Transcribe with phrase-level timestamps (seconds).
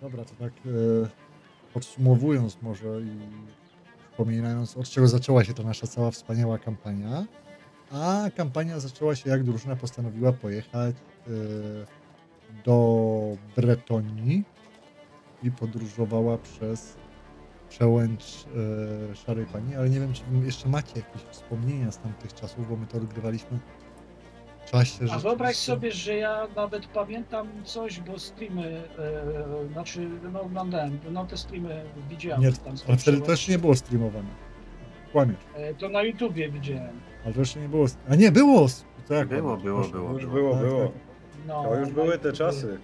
[0.00, 0.70] Dobra, to tak e,
[1.74, 3.18] podsumowując może i
[4.20, 7.26] przypominając, od czego zaczęła się ta nasza cała wspaniała kampania.
[7.92, 11.30] A kampania zaczęła się, jak drużyna postanowiła pojechać e,
[12.64, 14.44] do Bretonii
[15.42, 16.96] i podróżowała przez
[17.68, 18.46] przełęcz
[19.10, 22.76] e, Szarej Pani, ale nie wiem, czy jeszcze macie jakieś wspomnienia z tamtych czasów, bo
[22.76, 23.58] my to odgrywaliśmy
[24.70, 30.98] czasie, A wyobraź sobie, że ja nawet pamiętam coś, bo streamy, e, znaczy no oglądałem,
[31.10, 32.40] no te streamy widziałem.
[32.40, 33.22] Nie, tam ale wtedy skończyłem.
[33.22, 34.28] też nie było streamowane.
[35.12, 35.36] Kłamiesz.
[35.54, 37.00] E, To na YouTubie widziałem.
[37.24, 37.86] Ale to jeszcze nie było.
[38.10, 38.66] A nie, było!
[39.08, 39.92] To jak Było, było, Proszę.
[39.92, 40.12] było.
[40.12, 40.82] Już było, Tak, było.
[40.86, 40.92] tak.
[41.46, 42.78] No, To już na były te YouTubie- czasy.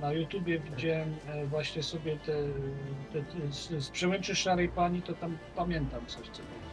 [0.00, 2.32] Na YouTubie widziałem e, właśnie sobie te,
[3.12, 6.66] te, te z, z przełęczy Szarej Pani, to tam pamiętam coś co było.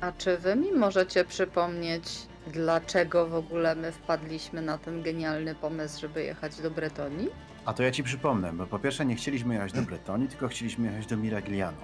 [0.00, 2.02] A czy wy mi możecie przypomnieć,
[2.48, 7.28] dlaczego w ogóle my wpadliśmy na ten genialny pomysł, żeby jechać do Bretonii?
[7.64, 10.86] A to ja ci przypomnę, bo po pierwsze nie chcieliśmy jechać do Bretonii, tylko chcieliśmy
[10.86, 11.76] jechać do Miragliano.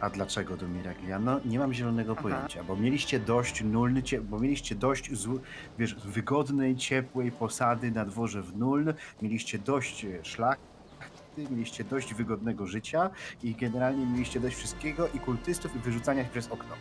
[0.00, 1.40] A dlaczego do Miragliano?
[1.44, 2.22] Nie mam zielonego Aha.
[2.22, 5.40] pojęcia, bo mieliście dość nulny, cie- bo mieliście dość zł,
[5.78, 10.62] wiesz, wygodnej, ciepłej posady na dworze w Nuln, mieliście dość e, szlachty,
[11.50, 13.10] mieliście dość wygodnego życia
[13.42, 16.74] i generalnie mieliście dość wszystkiego i kultystów i wyrzucania ich przez okno.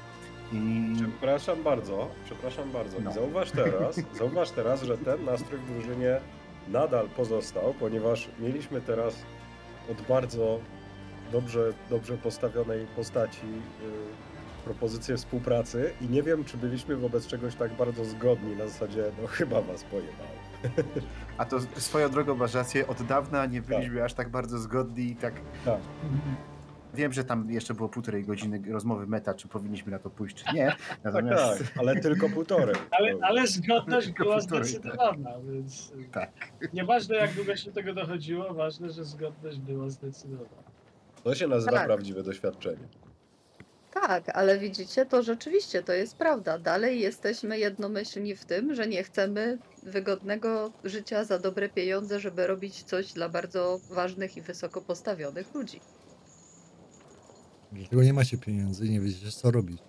[0.95, 2.97] Przepraszam bardzo, przepraszam bardzo.
[3.01, 3.11] No.
[3.11, 6.19] I zauważ teraz, zauważ teraz, że ten nastrój w drużynie
[6.67, 9.15] nadal pozostał, ponieważ mieliśmy teraz
[9.91, 10.59] od bardzo
[11.31, 17.73] dobrze, dobrze postawionej postaci y, propozycję współpracy i nie wiem, czy byliśmy wobec czegoś tak
[17.73, 20.41] bardzo zgodni na zasadzie, no chyba was pojebało.
[21.37, 25.15] A to swoją drogą masz rację, od dawna nie byliśmy aż tak bardzo zgodni i
[25.15, 25.33] tak
[25.65, 25.79] Tak.
[26.93, 30.55] Wiem, że tam jeszcze było półtorej godziny rozmowy meta, czy powinniśmy na to pójść, czy
[30.55, 30.65] nie.
[30.87, 32.75] Tak, Natomiast tak, ale tylko półtorej.
[32.99, 36.31] Ale, ale zgodność Tylko była półtorej, zdecydowana, więc e, tak.
[36.73, 40.63] nieważne jak długo się do tego dochodziło, ważne, że zgodność była zdecydowana.
[41.23, 41.85] To się nazywa Tak.
[41.85, 42.87] prawdziwe doświadczenie.
[43.93, 46.59] Tak, ale widzicie, to rzeczywiście to jest prawda.
[46.59, 52.83] Dalej jesteśmy jednomyślni w tym, że nie chcemy wygodnego życia za dobre pieniądze, żeby robić
[52.83, 55.79] coś dla bardzo ważnych i wysoko postawionych ludzi.
[57.71, 59.81] Dlatego nie macie pieniędzy i nie wiecie, co robić.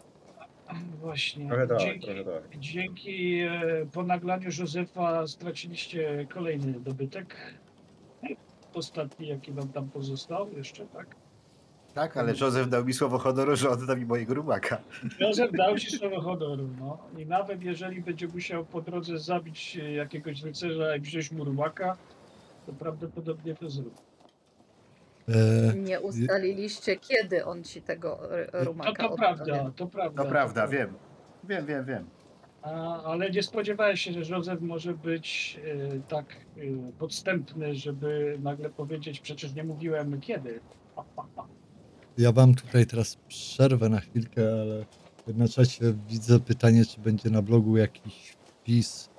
[1.01, 1.49] Właśnie.
[1.49, 2.59] Trochę tak, dzięki, trochę tak.
[2.59, 7.37] dzięki e, ponaglaniu Józefa straciliście kolejny dobytek.
[8.75, 11.17] Ostatni, jaki wam tam pozostał jeszcze, tak?
[11.95, 14.83] Tak, ale Józef dał mi słowo honoru, że odda mi mojego rubaka.
[15.21, 16.99] Józef dał ci słowo honoru, no.
[17.19, 21.97] I nawet jeżeli będzie musiał po drodze zabić e, jakiegoś rycerza i wziąć mu rubaka,
[22.67, 24.12] to prawdopodobnie to zrób.
[25.29, 28.19] E, Nie ustaliliście, kiedy on ci tego
[28.53, 30.23] To, rumaka to odda, prawda, to prawda.
[30.23, 30.95] To prawda, wiem.
[31.45, 32.07] Wiem, wiem, wiem.
[32.63, 36.61] A, ale nie spodziewałem się, że Józef może być e, tak e,
[36.99, 40.61] podstępny, żeby nagle powiedzieć, przecież nie mówiłem kiedy.
[42.19, 44.85] ja wam tutaj teraz przerwę na chwilkę, ale
[45.27, 49.11] na czacie widzę pytanie, czy będzie na blogu jakiś wpis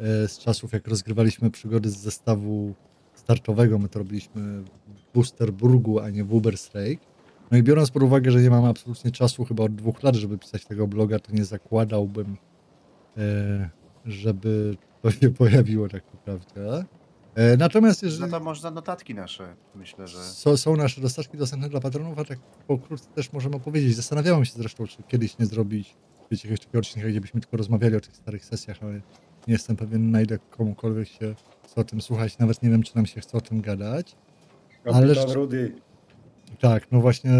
[0.00, 2.74] e, z czasów, jak rozgrywaliśmy przygody z zestawu
[3.14, 3.78] startowego.
[3.78, 4.64] My to robiliśmy
[5.10, 7.06] w Boosterburgu, a nie w Uberstrike.
[7.50, 10.38] No i biorąc pod uwagę, że nie mam absolutnie czasu chyba od dwóch lat, żeby
[10.38, 12.36] pisać tego bloga, to nie zakładałbym,
[13.16, 13.70] e,
[14.04, 16.84] żeby to się pojawiło tak naprawdę.
[17.34, 18.30] E, natomiast No jeżeli...
[18.30, 20.18] to można notatki nasze, myślę, że...
[20.18, 23.96] Są, są nasze dostawki dostępne dla patronów, a tak pokrótce też możemy opowiedzieć.
[23.96, 25.96] Zastanawiałem się zresztą, czy kiedyś nie zrobić
[26.30, 28.92] wiecie, jakiegoś takiego odcinka, gdzie byśmy tylko rozmawiali o tych starych sesjach, ale
[29.46, 31.34] nie jestem pewien, na ile komukolwiek się
[31.64, 32.38] chce o tym słuchać.
[32.38, 34.16] Nawet nie wiem, czy nam się chce o tym gadać.
[34.84, 35.72] Kapitan Ależ- Rudy.
[36.60, 37.30] Tak, no właśnie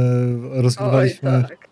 [0.53, 1.69] Oj, rozgrywaliśmy, tak.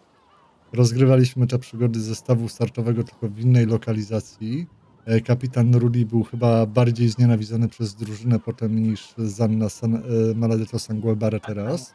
[0.73, 4.67] rozgrywaliśmy te przygody zestawu startowego tylko w innej lokalizacji.
[5.07, 10.01] E, Kapitan Rudy był chyba bardziej znienawidzony przez drużynę potem niż Zanna San, e,
[10.37, 11.95] Maladetto Sangualbare teraz.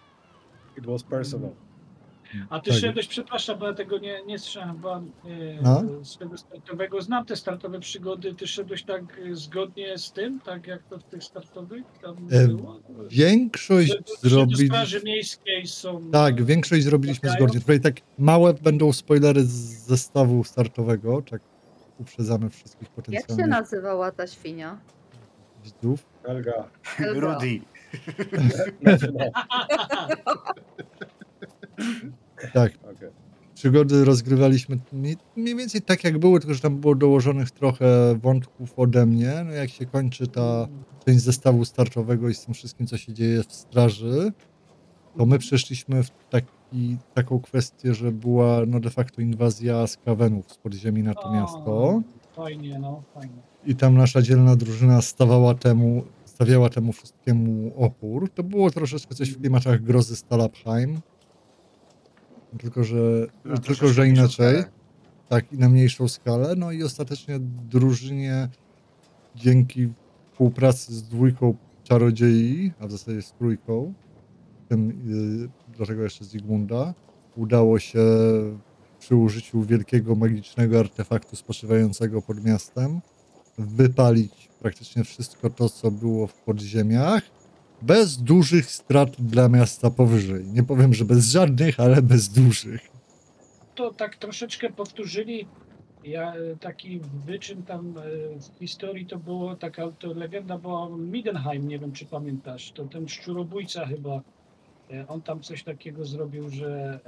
[0.77, 1.51] It was personal.
[2.49, 2.79] A ty Tak.
[2.79, 5.83] szedłeś, przepraszam, bo ja tego nie, nie słyszałem e, No.
[6.05, 7.01] z tego startowego.
[7.01, 8.35] Znam te startowe przygody.
[8.35, 12.47] Ty szedłeś tak e, zgodnie z tym, tak jak to w tych startowych tam E,
[12.47, 12.79] było?
[13.09, 14.67] Większość Że- że do zrobili.
[14.67, 16.11] Straży Miejskiej są...
[16.11, 17.59] Tak, większość zrobiliśmy zgodnie.
[17.59, 19.51] Tutaj tak małe będą spoilery z
[19.87, 21.41] zestawu startowego, tak
[21.99, 24.79] uprzedzamy wszystkich Jak się potencjalnych nazywała ta świnia?
[25.63, 26.05] widzów.
[26.23, 26.69] Helga.
[26.83, 27.19] Helga.
[27.33, 27.59] Rudy.
[32.53, 33.09] Tak, Okej.
[33.55, 34.77] przygody rozgrywaliśmy
[35.35, 39.43] mniej, więcej tak jak były, tylko że tam było dołożonych trochę wątków ode mnie.
[39.45, 40.67] No jak się kończy ta
[41.05, 44.31] część zestawu startowego i z tym wszystkim, co się dzieje w straży,
[45.17, 50.57] to my przeszliśmy w taki, taką kwestię, że była no de facto inwazja skawenów z
[50.57, 52.01] podziemi na to O, miasto.
[52.35, 53.35] Fajnie, no, fajnie.
[53.65, 56.03] I tam nasza dzielna drużyna stawała temu
[56.33, 58.29] stawiała temu wszystkiemu opór.
[58.29, 61.01] To było troszeczkę coś w klimatach grozy Stalabheim.
[62.59, 64.29] Tylko, że, No, tylko, że inaczej.
[64.33, 64.65] skalę.
[65.29, 66.55] Tak, i na mniejszą skalę.
[66.57, 67.39] No i ostatecznie
[67.69, 68.49] drużynie
[69.35, 69.89] dzięki
[70.31, 73.93] współpracy z dwójką czarodziei, a w zasadzie z trójką,
[74.69, 74.87] tym
[75.41, 76.93] yy, dlatego jeszcze Zygmunda,
[77.35, 77.99] udało się
[78.99, 83.01] przy użyciu wielkiego magicznego artefaktu spoczywającego pod miastem
[83.57, 87.23] wypalić praktycznie wszystko to, co było w podziemiach,
[87.85, 90.45] bez dużych strat dla miasta powyżej.
[90.47, 92.91] Nie powiem, że bez żadnych, ale bez dużych.
[93.75, 95.47] To tak troszeczkę powtórzyli.
[96.03, 98.01] Ja e, taki wyczyn tam e,
[98.39, 102.71] w historii to było taka to legenda była Midenheim, nie wiem czy pamiętasz.
[102.71, 104.21] To ten szczurobójca chyba.
[104.91, 106.99] e, On tam coś takiego zrobił, że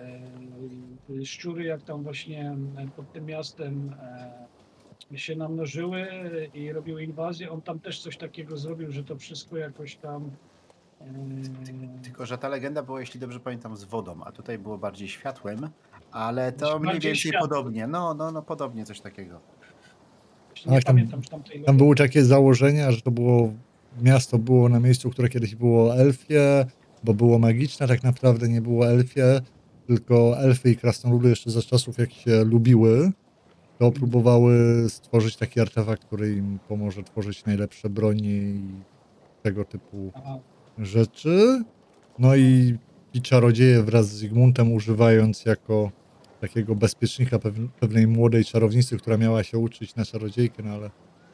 [1.24, 2.58] szczury jak tam właśnie
[2.96, 3.96] pod tym miastem
[5.16, 6.08] się namnożyły
[6.54, 10.32] i robiły inwazję, on tam też coś takiego zrobił, że to wszystko jakoś tam
[12.04, 15.70] Tylko, że ta legenda była, jeśli dobrze pamiętam, z wodą, a tutaj było bardziej światłem,
[16.12, 17.42] ale to Bardziej mniej więcej światłem.
[17.50, 17.88] podobnie.
[17.88, 19.40] No, no, no, podobnie coś takiego.
[20.66, 23.54] nie tam- pamiętam z tamtej Tam były takie założenia, że to było
[24.02, 26.66] miasto było na miejscu, które kiedyś było elfie,
[27.04, 29.42] bo było magiczne, tak naprawdę nie było elfie,
[29.88, 33.12] tylko elfy i krasnoludy jeszcze za czasów jak się lubiły,
[33.80, 38.62] to próbowały stworzyć taki artefakt, który im pomoże tworzyć najlepsze broni i
[39.44, 40.40] tego typu Aha.
[40.78, 41.64] Rzeczy.
[42.20, 42.78] No i
[43.14, 45.92] ci czarodzieje wraz z Zygmuntem używając jako
[46.42, 50.90] takiego bezpiecznika pew- pewnej młodej czarownicy, która miała się uczyć na czarodziejkę, no ale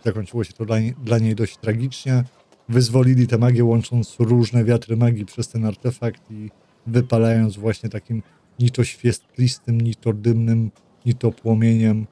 [0.05, 2.23] zakończyło się to dla, nie, dla niej dość tragicznie.
[2.69, 6.49] Wyzwolili tę magię łącząc różne wiatry magii przez ten artefakt i
[6.87, 8.23] wypalając właśnie takim
[8.59, 10.71] ni to świestlistym, ni to dymnym,
[11.05, 12.07] ni to płomieniem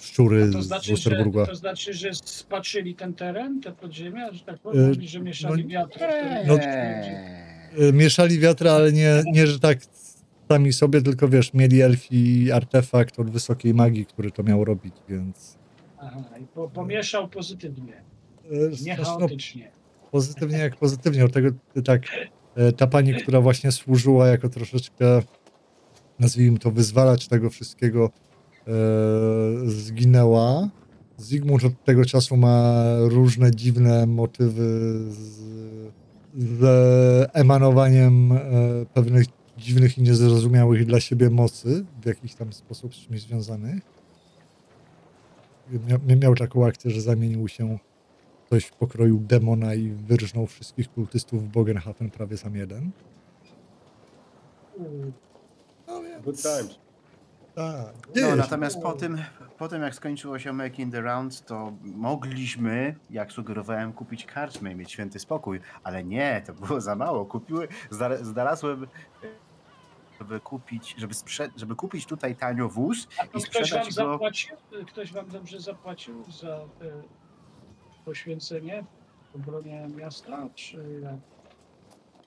[0.00, 4.58] szczury To z znaczy, że, to znaczy, że spaczyli ten teren, te podziemia, że tak
[4.58, 6.00] powiem, E, że mieszali no- wiatr.
[6.46, 6.58] No-
[7.78, 9.78] Y, mieszali wiatry, ale nie, nie, że tak
[10.50, 15.58] sami sobie, tylko wiesz, mieli elfi artefakt od wysokiej magii, który to miał robić, więc
[15.98, 17.92] Aha, i po, pomieszał pozytywnie,
[18.52, 19.70] y, nie znaczy, no, chaotycznie.
[20.10, 21.48] pozytywnie jak pozytywnie, od tego
[21.84, 22.02] tak
[22.58, 25.22] y, ta pani, która właśnie służyła jako troszeczkę
[26.18, 28.10] nazwijmy to wyzwalacz tego wszystkiego
[29.66, 30.68] zginęła.
[31.16, 34.62] Zygmunt od tego czasu ma różne dziwne motywy
[35.10, 35.40] z,
[36.38, 38.38] z emanowaniem e,
[38.94, 39.24] pewnych
[39.58, 43.82] dziwnych i niezrozumiałych dla siebie mocy, w jakiś tam sposób z czymś związanych.
[46.06, 47.78] Mia, miał taką akcję, że zamienił się
[48.50, 52.90] coś w pokroju demona i wyrżnął wszystkich kultystów w Bogenhafen prawie sam jeden.
[54.76, 54.82] U,
[55.86, 56.87] No więc, Good times.
[57.58, 58.08] Tak.
[58.22, 59.18] No, natomiast po tym,
[59.58, 64.74] po tym, jak skończyło się Making the Round, to mogliśmy, jak sugerowałem, kupić karczmę i
[64.76, 67.26] mieć święty spokój, ale nie, to było za mało.
[67.26, 67.68] Kupiły,
[68.20, 68.86] znalazłem,
[70.18, 73.86] żeby kupić, żeby, sprze- żeby kupić tutaj tanio wóz A to i ktoś wam sprzedać
[73.86, 74.12] go.
[74.12, 74.56] zapłacił?
[74.86, 76.60] Ktoś wam dobrze zapłacił za
[78.04, 78.84] poświęcenie
[79.34, 80.48] obronie miasta?
[80.54, 81.14] Czy jak?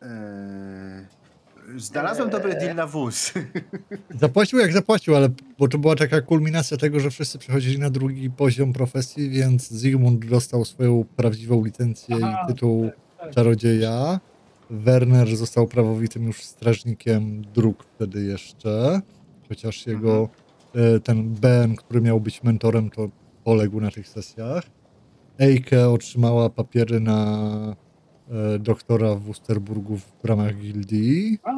[0.02, 1.08] Eee,
[1.78, 3.34] znalazłem dobry deal na wóz.
[4.22, 5.30] Zapłacił jak zapłacił, ale
[5.60, 10.26] bo to była taka kulminacja tego, że wszyscy przechodzili na drugi poziom profesji, więc Zygmunt
[10.26, 13.32] dostał swoją prawdziwą licencję Aha, i tytuł tak.
[13.32, 14.20] czarodzieja.
[14.70, 19.02] Werner został prawowitym już strażnikiem dróg wtedy jeszcze,
[19.50, 20.30] chociaż jego
[20.76, 23.10] e, ten Ben, który miał być mentorem, to
[23.44, 24.64] poległ na tych sesjach.
[25.40, 27.91] Eike otrzymała papiery na e,
[28.60, 31.52] doktora w Wusterburgu w ramach gildii A,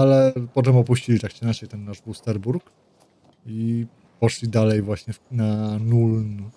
[0.00, 2.70] ale potem opuścili tak czy inaczej ten nasz Wusterburg
[3.46, 3.86] i
[4.20, 6.50] poszli dalej właśnie w- na Nuln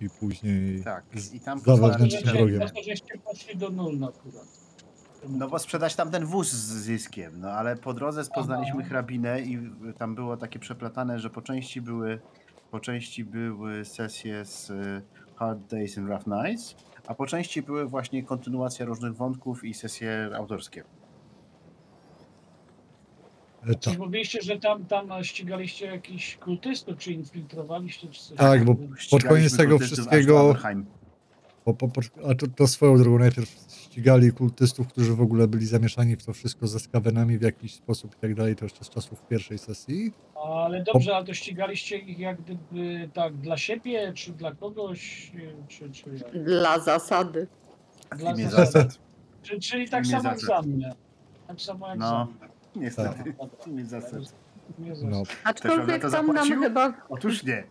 [0.00, 2.60] i później Tak, z- i tam za wewnętrznym żeście, wrogiem.
[2.60, 4.46] to, żeście poszli do Nulna akurat.
[5.28, 9.58] No bo sprzedać tam ten wóz z zyskiem, no ale po drodze poznaliśmy hrabinę i
[9.98, 12.20] tam było takie przeplatane, że po części były
[12.70, 15.02] po części były sesje z y,
[15.36, 16.74] Hard Days and Rough Nights,
[17.06, 20.84] a po części były właśnie kontynuacja różnych wątków i sesje autorskie.
[23.80, 28.76] Czy tak, mówiliście, że tam, tam ścigaliście jakichś kultystów, czy infiltrowaliście, czy coś Tak, bo
[29.10, 30.56] pod koniec tego wszystkiego-.
[31.64, 32.00] Po, po, po,
[32.30, 36.32] a to, to swoją drogą najpierw ścigali kultystów, którzy w ogóle byli zamieszani w to
[36.32, 40.12] wszystko ze skawenami w jakiś sposób i tak dalej, to jeszcze z czasów pierwszej sesji.
[40.44, 45.32] Ale dobrze, ale to ścigaliście ich jak gdyby tak dla siebie, czy dla kogoś,
[45.68, 46.44] czy, czy, jak?
[46.44, 47.46] Dla zasady.
[48.18, 48.50] Dla zasady.
[48.50, 48.98] zasad.
[49.42, 50.92] Czy, czyli tak samo jak za mnie.
[51.46, 52.52] Tak samo jak No, za mnie.
[52.76, 53.34] niestety.
[53.66, 54.20] Imię zasad.
[54.78, 55.36] Nie No, zasad.
[55.44, 57.64] Aczkolwiek to tam nam chyba Otóż nie.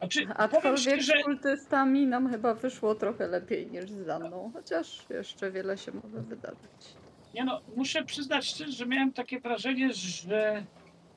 [0.00, 4.50] A czy powiem Aczkolwiek szczerze, z kultystami nam chyba wyszło trochę lepiej niż ze mną,
[4.54, 6.96] chociaż jeszcze wiele się może wydarzyć.
[7.34, 10.64] nie no, muszę przyznać szczerze, że miałem takie wrażenie, że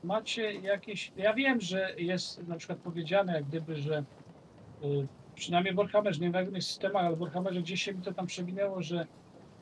[0.03, 1.11] macie jakieś.
[1.17, 4.03] Ja wiem, że jest na przykład powiedziane, jak gdyby, że
[4.83, 8.01] y, przynajmniej w Warhammerze, nie wiem w innych systemach, ale w Warhammerze gdzieś się mi
[8.01, 9.07] to tam przewinęło, że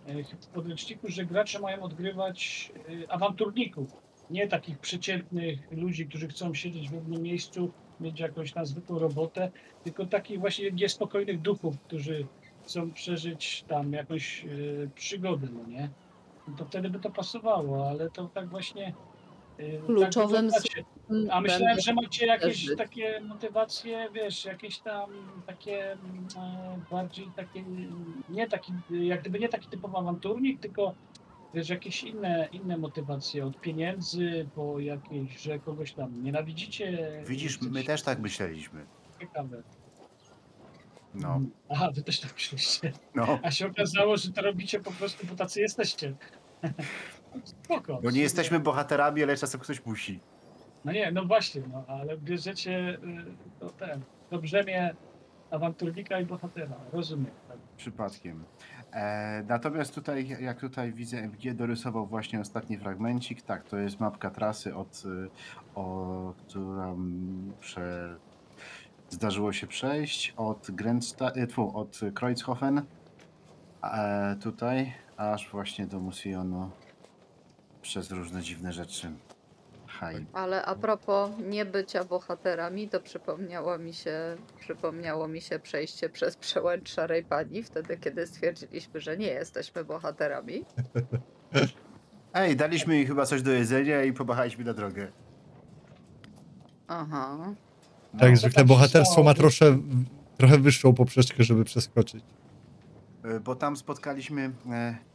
[0.09, 3.89] y, w podręczniku, że gracze mają odgrywać y, awanturników,
[4.29, 9.51] nie takich przeciętnych ludzi, którzy chcą siedzieć w jednym miejscu, mieć jakąś tam zwykłą robotę,
[9.83, 12.27] tylko takich właśnie niespokojnych duchów, którzy
[12.63, 15.89] chcą przeżyć tam jakąś y, przygodę, no nie?
[16.47, 18.93] No to wtedy by to pasowało, ale to tak właśnie.
[19.59, 20.63] y, Kluczowym tak.
[21.31, 25.09] A myślałem, że macie jakieś takie motywacje, wiesz, jakieś tam
[25.47, 27.63] takie mm, e, bardziej takie,
[28.29, 30.93] nie taki, jak gdyby nie taki typowy awanturnik, tylko
[31.53, 37.11] wiesz, jakieś inne, inne motywacje od pieniędzy po jakieś, że kogoś tam nienawidzicie.
[37.27, 38.85] Widzisz, my też tak myśleliśmy.
[39.19, 39.63] Ciekawe.
[41.13, 41.51] No, Mm.
[41.69, 42.91] Aha, wy też tak myślicie.
[43.15, 43.39] no.
[43.43, 46.13] A się okazało, że to robicie po prostu, bo tacy jesteście.
[47.43, 47.99] Spoko.
[48.03, 50.19] Bo nie jesteśmy bohaterami, ale czasem ktoś musi.
[50.85, 52.97] No nie, no właśnie, no, ale bierzecie
[53.59, 54.95] to ten, to brzemię
[55.51, 57.31] awanturnika i bohatera, rozumiem.
[57.47, 57.57] Tak.
[57.77, 58.43] Przypadkiem.
[58.93, 63.41] E, natomiast tutaj, jak tutaj widzę, MG dorysował właśnie ostatni fragmencik.
[63.41, 65.29] Tak, to jest mapka trasy, od, y,
[65.75, 67.11] o, którą
[67.59, 68.15] prze,
[69.09, 72.81] zdarzyło się przejść od Grenzsta, e, tfu, od Kreuzhofen
[73.83, 76.71] e, tutaj, aż właśnie do Musionu
[77.81, 79.11] przez różne dziwne rzeczy.
[80.33, 86.89] Ale a propos niebycia bohaterami, to przypomniało mi się, przypomniało mi się przejście przez przełęcz
[86.89, 90.65] Szarej Pani, wtedy kiedy stwierdziliśmy, że nie jesteśmy bohaterami.
[92.33, 95.11] Ej, daliśmy im chyba coś do jedzenia i pomachaliśmy na drogę.
[96.87, 97.55] Aha.
[98.13, 98.19] No.
[98.19, 99.77] Tak, to zwykle tak bohaterstwo ma trosze,
[100.37, 102.23] trochę wyższą poprzeczkę, żeby przeskoczyć.
[103.25, 104.51] Y, bo tam spotkaliśmy.
[104.71, 105.08] E,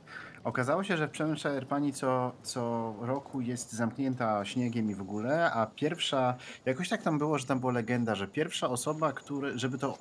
[0.44, 5.66] okazało się, że Przemysza Erpani co, co roku jest zamknięta śniegiem i w ogóle, a
[5.66, 6.34] pierwsza,
[6.64, 9.98] jakoś tak tam było, że tam była legenda, że pierwsza osoba, który, żeby to,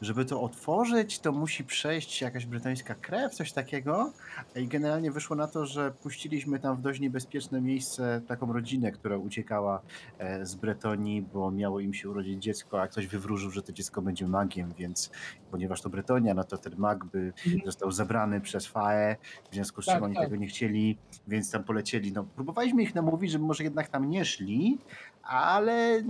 [0.00, 4.12] żeby to otworzyć, to musi przejść jakaś brytyjska krew, coś takiego.
[4.56, 9.16] I generalnie wyszło na to, że puściliśmy tam w dość niebezpieczne miejsce taką rodzinę, która
[9.16, 9.82] uciekała
[10.18, 14.02] e, z Bretonii, bo miało im się urodzić dziecko, a ktoś wywróżył, że to dziecko
[14.02, 15.10] będzie magiem, więc
[15.50, 17.32] ponieważ to Bretonia, no to ten mag by
[17.64, 19.16] został zabrany przez FAE,
[19.50, 20.24] w związku z czym Tak, oni tak.
[20.24, 20.98] tego nie chcieli,
[21.28, 22.12] więc tam polecieli.
[22.12, 24.78] No, próbowaliśmy ich namówić, żeby może jednak tam nie szli,
[25.22, 26.02] ale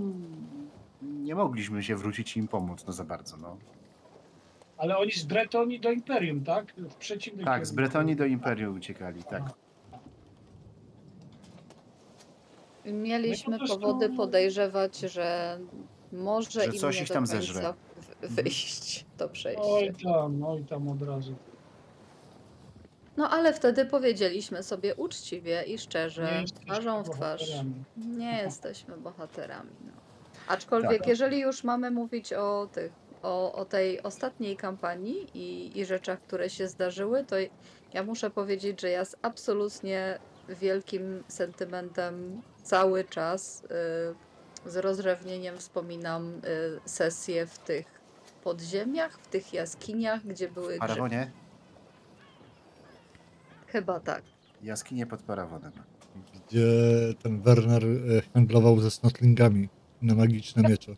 [1.03, 3.37] nie mogliśmy się wrócić i im pomóc, no za bardzo.
[3.37, 3.57] No.
[4.77, 6.73] Ale oni z Bretonii do Imperium, tak?
[6.77, 7.75] W przeciwnym Tak, z kierunku.
[7.75, 9.43] Bretonii do Imperium uciekali, tak.
[12.85, 15.59] Mieliśmy No i po prostu- powody podejrzewać, że
[16.11, 17.73] może Że im coś nie ich do tam końca zeżre.
[18.21, 19.63] w- wyjść to przejście.
[19.63, 21.35] Oj tam, oj tam od razu.
[23.17, 27.41] No ale wtedy powiedzieliśmy sobie uczciwie i szczerze, jesteśmy twarzą w twarz.
[27.41, 27.83] bohaterami.
[27.97, 29.69] Nie jesteśmy bohaterami.
[29.85, 29.91] No.
[30.47, 31.07] Aczkolwiek, Tak.
[31.07, 32.91] jeżeli już mamy mówić o tych,
[33.23, 37.35] o, o tej ostatniej kampanii i, i rzeczach, które się zdarzyły, to
[37.93, 40.19] ja muszę powiedzieć, że ja z absolutnie
[40.49, 43.63] wielkim sentymentem cały czas
[44.65, 46.41] y, z rozrzewnieniem wspominam y,
[46.85, 47.85] sesje w tych
[48.43, 50.79] podziemiach, w tych jaskiniach, gdzie były W grzyby.
[50.79, 51.31] Parawonie?
[53.67, 54.23] Chyba tak.
[54.63, 55.71] Jaskinie pod Parawonem.
[56.47, 56.67] Gdzie
[57.23, 59.69] ten Werner e, handlował ze snotlingami
[60.03, 60.91] na magiczne miecze.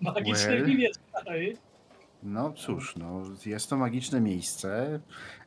[0.00, 0.92] Magiczny Well.
[0.94, 1.56] stary.
[2.22, 5.00] No cóż, no, jest to magiczne miejsce.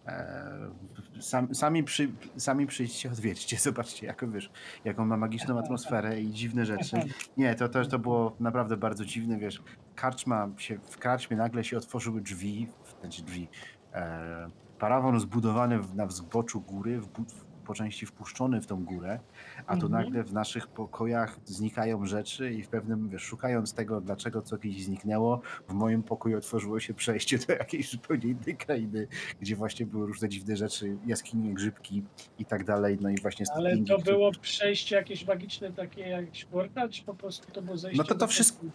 [0.07, 0.71] E,
[1.19, 4.51] Sam, sami, przy, sami przyjdźcie, odwiedźcie, zobaczcie, jaką, wiesz,
[4.85, 6.97] jaką ma magiczną atmosferę i dziwne rzeczy.
[7.37, 9.61] Nie, to, to, to było naprawdę bardzo dziwne, wiesz,
[9.95, 12.67] karczma się, w karczmie nagle się otworzyły drzwi,
[13.01, 13.47] znaczy drzwi,
[13.93, 18.83] e, parawon zbudowany w, na wzboczu góry, w, bu- w, po części wpuszczony w tą
[18.85, 19.19] górę,
[19.67, 19.91] a tu Mhm.
[20.05, 24.83] nagle w naszych pokojach znikają rzeczy i w pewnym, wiesz, szukając tego, dlaczego co kiedyś
[24.83, 29.07] zniknęło, w moim pokoju otworzyło się przejście do jakiejś zupełnie innej krainy,
[29.41, 32.03] gdzie właśnie były różne dziwne rzeczy, jaskinie, grzybki
[32.39, 36.89] i tak dalej, no i właśnie Ale to było przejście jakieś magiczne, takie jak portal,
[36.89, 37.97] czy po prostu to było zejście?
[37.97, 38.65] No to to do wszystko-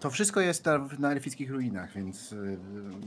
[0.00, 2.58] To wszystko jest na, na elfickich ruinach, więc y,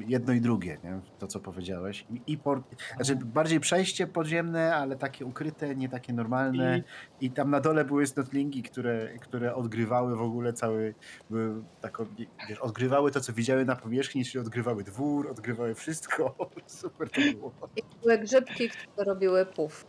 [0.08, 1.00] jedno i drugie, nie?
[1.20, 2.06] to co powiedziałeś.
[2.10, 2.64] I, i port,
[2.96, 6.84] znaczy bardziej przejście podziemne, ale takie ukryte, nie takie normalne.
[7.22, 10.96] I, tam na dole były snotlingi, które, które odgrywały w ogóle cały,
[11.30, 12.06] były taką,
[12.50, 16.36] wiesz, odgrywały to, co widziały na powierzchni, czyli odgrywały dwór, odgrywały wszystko.
[16.66, 17.52] Super to było.
[17.76, 19.86] I były grzybki, które robiły puf.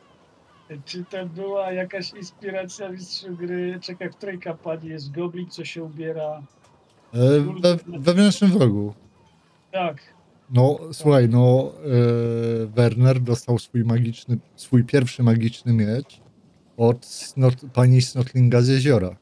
[0.85, 3.79] Czy to była jakaś inspiracja mistrzu gry?
[3.81, 6.43] Czekaj, w której kampanii jest goblin, co się ubiera
[7.13, 8.95] we, wewnętrznym wrogu.
[9.73, 9.97] Tak.
[10.51, 11.73] No, słuchaj, no,
[12.63, 16.21] e, Werner dostał swój magiczny, swój pierwszy magiczny miecz
[16.77, 19.17] od snot, pani Snotlinga z jeziora.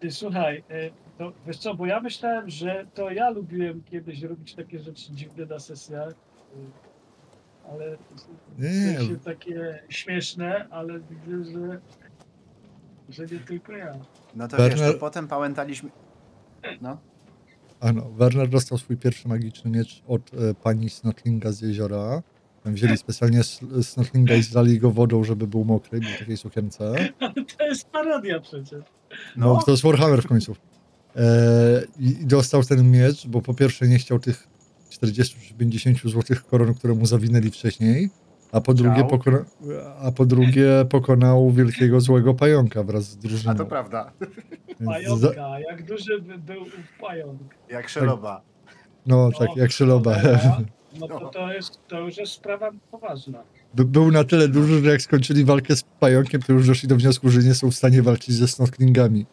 [0.00, 4.54] Ty, słuchaj, e, to wiesz co, bo ja myślałem, że to ja lubiłem kiedyś robić
[4.54, 6.14] takie rzeczy dziwne na sesjach, e,
[7.72, 7.96] ale
[8.58, 11.80] Nie, w sensie takie śmieszne, ale widzę, że,
[13.08, 13.92] że nie tylko ja.
[14.34, 15.90] No to Werner- wiesz, to potem pamiętaliśmy...
[16.80, 16.98] No,
[17.80, 22.22] A no, Werner dostał swój pierwszy magiczny miecz od e, pani Snotlinga z jeziora.
[22.64, 26.94] Wzięli specjalnie s- Snotlinga i zlali go wodą, żeby był mokry, był w takiej sukience.
[27.20, 28.84] Ale to jest parodia przecież.
[29.36, 30.56] No, no, to jest Warhammer w końcu.
[31.16, 34.48] E, i, I dostał ten miecz, bo po pierwsze nie chciał tych
[34.90, 38.10] 40 czy 50 złotych koron, które mu zawinęli wcześniej,
[38.52, 39.44] a po drugie, pokona,
[40.00, 43.52] a po drugie pokonał wielkiego złego pająka wraz z drużyną.
[43.52, 44.12] a to prawda.
[44.80, 47.40] Więc za, Pająka, jak duży by był ów pająk.
[47.70, 48.42] Jak szeloba.
[49.06, 50.14] no tak, jak szyloba.
[50.14, 50.58] cholera,
[51.00, 53.42] No to, to, jest, to już jest sprawa poważna.
[53.74, 56.96] By, był na tyle duży, że jak skończyli walkę z pająkiem, to już doszli do
[56.96, 59.26] wniosku, że nie są w stanie walczyć ze snorklingami.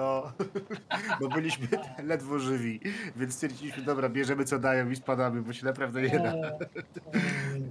[0.00, 0.32] No,
[1.20, 1.68] bo byliśmy
[2.10, 2.80] ledwo żywi,
[3.16, 6.34] więc stwierdziliśmy, dobra, bierzemy co dają i spadamy, bo się naprawdę nie da.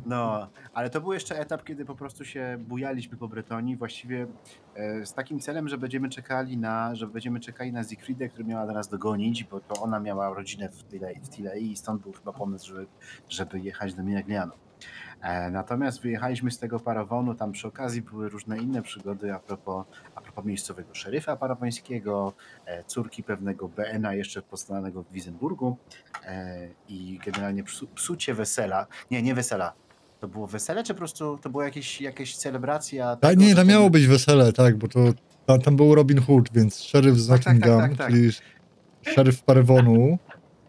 [0.05, 4.27] No, ale to był jeszcze etap, kiedy po prostu się bujaliśmy po Bretonii, właściwie
[4.75, 8.65] e, z takim celem, że będziemy czekali na, że będziemy czekali na Siegfriedę, która miała
[8.65, 12.67] nas dogonić, bo to ona miała rodzinę w Tilei, w i stąd był chyba pomysł,
[12.67, 12.88] żeby,
[13.29, 14.69] żeby jechać do Miragliano.
[15.22, 19.86] E, natomiast wyjechaliśmy z tego parawanu, tam przy okazji były różne inne przygody a propos,
[20.16, 22.34] a propos miejscowego szeryfa parawańskiego,
[22.66, 25.78] e, córki pewnego BN-a jeszcze poznanego w Wizenburgu
[26.26, 29.74] e, i generalnie psu, psucie wesela, nie, nie wesela,
[30.20, 33.16] to było wesele, czy po prostu to była jakieś, jakaś celebracja?
[33.16, 35.00] Tego, nie, to miało być wesele, tak, bo to
[35.46, 38.12] tam, tam był Robin Hood, więc szeryf z Tak, tak, tak, Nottingham, tak, tak.
[38.12, 38.32] czyli
[39.02, 40.18] szeryf Parewonu,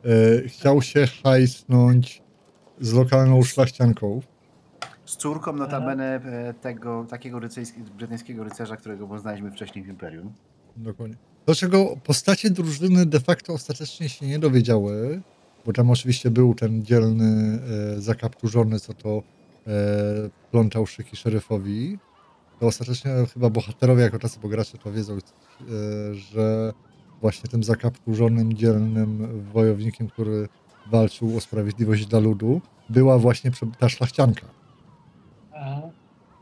[0.05, 2.23] e, chciał się hajsnąć
[2.81, 4.21] z lokalną szlachcianką.
[5.11, 10.33] Z córką notabene e, tego takiego ryceński- brytyjskiego rycerza, którego poznaliśmy wcześniej w Imperium.
[10.77, 11.17] Dokładnie.
[11.47, 15.21] Do czego postacie drużyny de facto ostatecznie się nie dowiedziały,
[15.67, 17.59] bo tam oczywiście był ten dzielny,
[17.97, 19.23] e, zakapturzony, co to
[19.67, 19.73] e,
[20.51, 21.99] plączał szyki szeryfowi.
[22.61, 25.19] To ostatecznie chyba bohaterowie jako tacy, bo gracze to wiedzą, e,
[26.15, 26.73] że
[27.21, 30.49] właśnie tym zakapturzonym, dzielnym wojownikiem, który
[30.91, 34.60] walczył o sprawiedliwość dla ludu, była właśnie ta szlachcianka.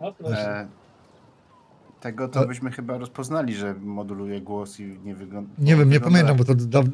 [0.01, 0.51] No proszę.
[0.61, 0.69] E,
[2.01, 5.51] tego to Ale- byśmy chyba rozpoznali, że moduluje głos i nie wygląda.
[5.59, 6.91] Nie wiem, nie pamiętam, bo to, daw-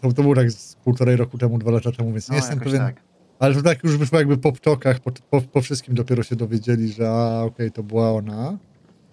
[0.00, 2.58] to, to było tak z półtorej roku temu, dwa lata temu, więc No, nie jestem
[2.58, 2.86] jakoś pewien.
[2.86, 3.02] tak.
[3.38, 6.92] Ale to tak już wyszło jakby po ptokach, po, po, po wszystkim dopiero się dowiedzieli,
[6.92, 8.58] że a, okej, to była ona.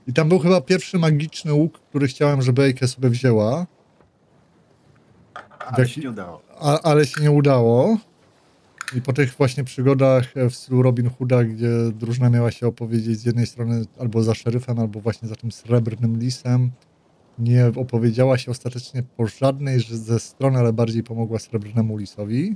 [0.07, 3.65] I tam był chyba pierwszy magiczny łuk, który chciałem, żeby Ejke sobie wzięła,
[5.59, 6.41] Ale się nie udało.
[6.61, 7.97] a, ale się nie udało.
[8.95, 13.19] I po tych właśnie przygodach e, w stylu Robin Hooda, gdzie drużyna miała się opowiedzieć
[13.19, 16.71] z jednej strony albo za szeryfem, albo właśnie za tym srebrnym lisem,
[17.39, 22.55] nie opowiedziała się ostatecznie po żadnej ze stron, ale bardziej pomogła srebrnemu lisowi.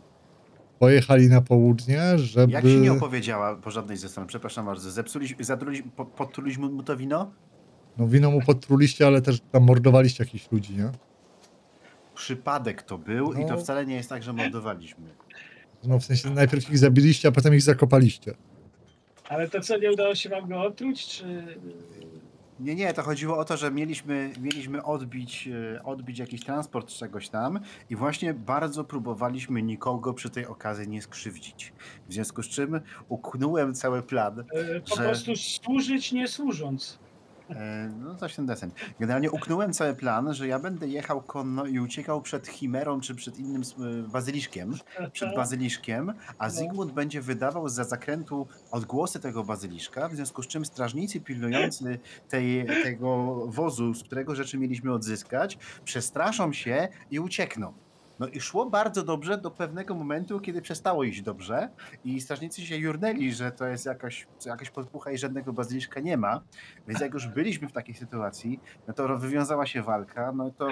[0.79, 2.53] Pojechali na południe, żeby...
[2.53, 6.83] Jak się nie opowiedziała po żadnej ze stron, przepraszam bardzo, zepsuliśmy, zatruliśmy, po- podtruliśmy mu
[6.83, 7.31] to wino?
[7.97, 10.89] No wino mu podtruliście, ale też tam mordowaliście jakichś ludzi, nie?
[12.15, 13.57] Przypadek to był i to No.
[13.57, 15.05] wcale nie jest tak, że mordowaliśmy.
[15.83, 18.33] No w sensie najpierw ich zabiliście, a potem ich zakopaliście.
[19.29, 21.57] Ale to co, nie udało się wam go otruć, czy...
[22.59, 26.93] Nie, nie, to chodziło o to, że mieliśmy, mieliśmy odbić, e, odbić jakiś transport z
[26.97, 31.73] czegoś tam i właśnie bardzo próbowaliśmy nikogo przy tej okazji nie skrzywdzić.
[32.09, 34.39] W związku z czym uknąłem cały plan.
[34.39, 34.43] e,
[34.89, 36.99] Po Że- prostu służyć nie służąc.
[37.55, 38.71] E, No coś ten desen.
[38.99, 43.39] Generalnie uknąłem cały plan, że ja będę jechał konno i uciekał przed Chimerą czy przed
[43.39, 44.73] innym e, bazyliszkiem,
[45.11, 46.51] przed bazyliszkiem, a No.
[46.53, 52.65] Zygmunt będzie wydawał za zakrętu odgłosy tego bazyliszka, w związku z czym strażnicy pilnujący tej,
[52.83, 57.73] tego wozu, z którego rzeczy mieliśmy odzyskać, przestraszą się i uciekną.
[58.21, 61.69] No i szło bardzo dobrze do pewnego momentu, kiedy przestało iść dobrze
[62.03, 66.41] i strażnicy się jurnęli, że to jest jakaś, jakaś podpucha i żadnego bazyliszka nie ma.
[66.87, 70.67] Więc jak już byliśmy w takiej sytuacji, no to wywiązała się walka, no to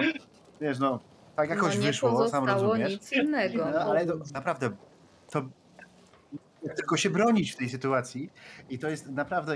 [0.60, 1.00] wiesz, no
[1.36, 2.92] tak jakoś no wyszło, sam rozumiesz.
[2.92, 3.70] nic innego.
[3.70, 4.70] No, ale to, naprawdę,
[5.30, 5.48] to
[6.76, 8.30] tylko się bronić w tej sytuacji
[8.68, 9.54] i to jest naprawdę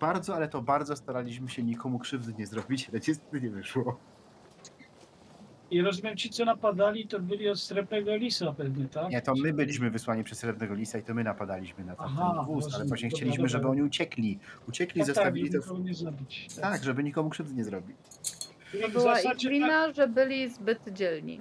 [0.00, 3.98] bardzo, ale to bardzo staraliśmy się nikomu krzywdy nie zrobić, ale niestety nie wyszło.
[5.70, 9.10] I rozumiem, ci co napadali, to byli od Srebrnego Lisa pewnie, tak?
[9.10, 12.44] Nie, to my byliśmy wysłani przez Srebrnego Lisa i to my napadaliśmy na ten, Aha,
[12.46, 14.38] wóz, ale właśnie Dobra, chcieliśmy, żeby oni uciekli.
[14.68, 15.78] Uciekli, Tak, tak, zostawili i to...
[15.78, 16.48] nie zabić.
[16.60, 17.96] Tak, żeby nikomu krzywdy nie zrobić.
[18.74, 21.40] W była ich tak- wina, że byli zbyt dzielni.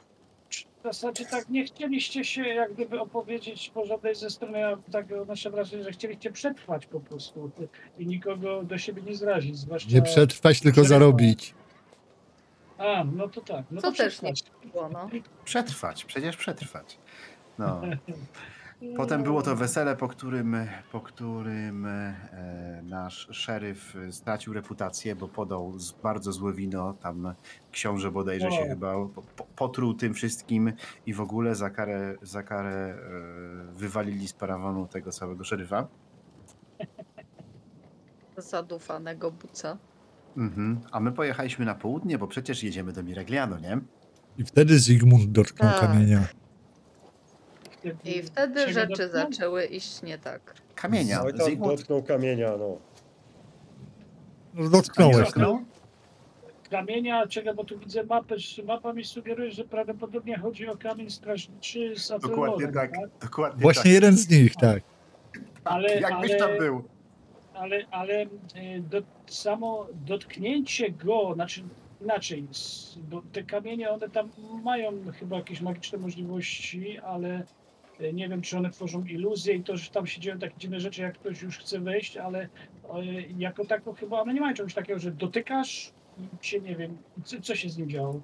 [0.83, 5.49] zasadzie tak nie chcieliście się jak gdyby opowiedzieć po żadnej ze strony, ja tak nasze
[5.49, 7.51] wrażenie, że chcieliście przetrwać po prostu
[7.97, 9.95] i nikogo do siebie nie zrazić, zwłaszcza...
[9.95, 11.53] Nie przetrwać, tylko zarobić.
[12.77, 13.65] A, no to tak.
[13.71, 14.67] No Co to też nie przetrwać.
[14.71, 15.09] było, no.
[15.45, 16.99] Przetrwać, przecież przetrwać.
[17.59, 17.81] No.
[18.97, 20.55] Potem było to wesele, po którym,
[20.91, 26.93] po którym e, nasz szeryf stracił reputację, bo podał z, bardzo złe wino.
[26.93, 27.33] Tam
[27.71, 28.67] książę bodajże się O.
[28.67, 30.73] chyba po, po, potruł tym wszystkim
[31.05, 32.97] i w ogóle za karę, za karę e,
[33.73, 35.87] wywalili z parawanu tego całego szeryfa.
[38.37, 39.77] Zadufanego buca.
[40.37, 40.79] Mhm.
[40.91, 43.79] A my pojechaliśmy na południe, bo przecież jedziemy do Miragliano, nie?
[44.37, 45.79] I wtedy Zygmunt dotknął Tak.
[45.79, 46.19] kamienia.
[48.03, 49.31] I wtedy czego rzeczy dotknął?
[49.31, 50.53] zaczęły iść nie tak.
[50.75, 51.23] Kamienia.
[51.23, 52.77] Tam Zygmunt dotknął kamienia, no.
[54.53, 55.17] No, nie dotknąłeś.
[55.17, 55.59] dotknął?
[56.69, 61.09] Kamienia, czego, bo tu widzę mapę, że mapa mi sugeruje, że prawdopodobnie chodzi o kamień
[61.09, 62.91] strażniczy z Dokładnie Atelorem, tak.
[63.21, 63.91] Dokładnie Właśnie tak.
[63.91, 64.83] jeden z nich, tak.
[65.63, 66.83] Ale, Jakbyś ale, tam był.
[67.55, 68.27] Ale, ale e,
[68.79, 71.63] do, samo dotknięcie go, znaczy
[72.01, 72.47] inaczej,
[73.09, 74.29] bo te kamienie, one tam
[74.63, 77.43] mają chyba jakieś magiczne możliwości, ale
[77.99, 80.79] e, nie wiem, czy one tworzą iluzje i to, że tam się dzieją takie dziwne
[80.79, 82.49] rzeczy, jak ktoś już chce wejść, ale e,
[83.37, 85.91] jako tako chyba one nie mają czegoś takiego, że dotykasz
[86.41, 88.21] i się, nie wiem, co, co się z nim działo.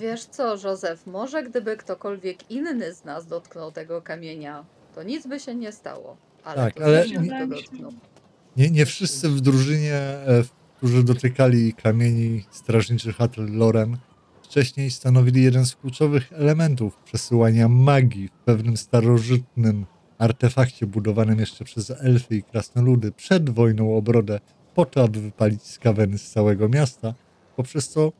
[0.00, 5.40] Wiesz co, Józef, może gdyby ktokolwiek inny z nas dotknął tego kamienia, to nic by
[5.40, 6.16] się nie stało.
[6.44, 8.17] Ale Tak, to ale Zygmunt nie-.
[8.58, 10.44] Nie, nie wszyscy w drużynie, e,
[10.76, 13.96] którzy dotykali kamieni strażniczych Loren,
[14.42, 19.86] wcześniej stanowili jeden z kluczowych elementów przesyłania magii w pewnym starożytnym
[20.18, 24.40] artefakcie budowanym jeszcze przez elfy i krasnoludy przed wojną o Brodę,
[24.74, 27.14] po to, aby wypalić skaweny z całego miasta,
[27.56, 28.12] poprzez co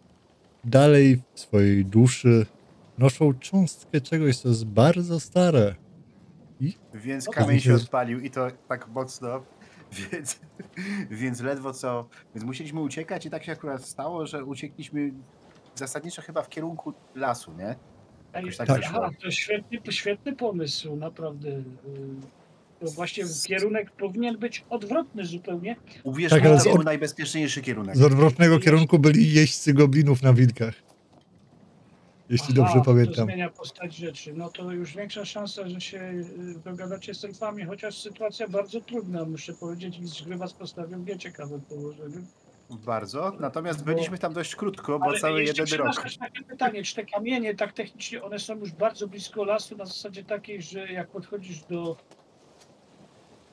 [0.64, 2.46] dalej w swojej duszy
[2.98, 5.74] noszą cząstkę czegoś, co jest bardzo stare.
[6.94, 9.42] Więc No kamień się odpalił i to tak mocno,
[10.12, 10.40] więc,
[11.10, 15.12] więc ledwo co, więc musieliśmy uciekać i tak się akurat stało, że uciekliśmy
[15.74, 17.76] zasadniczo chyba w kierunku lasu, nie?
[18.34, 18.76] Jakoś tak Tak.
[18.80, 18.98] wyszło.
[19.04, 21.48] Aha, to świetny, świetny pomysł, naprawdę.
[21.48, 21.64] y,
[22.80, 25.76] To właśnie kierunek powinien być odwrotny zupełnie.
[26.04, 27.96] Uwierz Tak, mi, ale to z był najbezpieczniejszy kierunek.
[27.96, 30.74] Z odwrotnego kierunku byli jeźdźcy goblinów na wilkach.
[32.30, 33.24] Jeśli dobrze Aha, To pamiętam.
[33.24, 34.32] zmienia postać rzeczy.
[34.34, 36.24] No to już większa szansa, że się y,
[36.64, 41.60] dogadacie z elfami, chociaż sytuacja bardzo trudna, muszę powiedzieć, i gry was postawią w nieciekawym
[41.60, 42.22] położeniu.
[42.70, 45.90] Bardzo, natomiast byliśmy tam dość krótko, bo Ale cały jeszcze jeden rok.
[45.92, 49.84] przepraszam, takie pytanie, czy te kamienie, tak technicznie, one są już bardzo blisko lasu, na
[49.86, 51.96] zasadzie takiej, że jak podchodzisz do...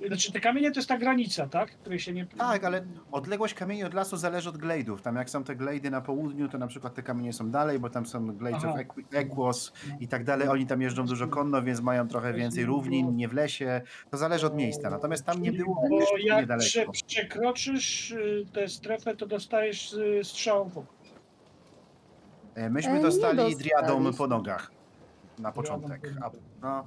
[0.07, 1.71] Znaczy te kamienie to jest ta granica, tak?
[1.71, 2.25] Której się nie...
[2.25, 4.99] Tak, ale odległość kamieni od lasu zależy od glade'ów.
[5.01, 7.89] Tam jak są te glade'y na południu, to na przykład te kamienie są dalej, bo
[7.89, 10.47] tam są glades of Equ- Equos i tak dalej.
[10.47, 13.81] Oni tam jeżdżą dużo konno, więc mają trochę więcej równin, nie w lesie.
[14.11, 14.89] To zależy od miejsca.
[14.89, 16.91] Natomiast tam nie było Bo jak prze, niedaleko.
[17.07, 20.85] przekroczysz y, tę strefę, to dostajesz y, strzał w.
[22.55, 24.13] E, Myśmy E, dostali driadą dostaliśmy.
[24.17, 24.71] po nogach
[25.39, 26.11] na początek.
[26.21, 26.29] A,
[26.61, 26.85] no,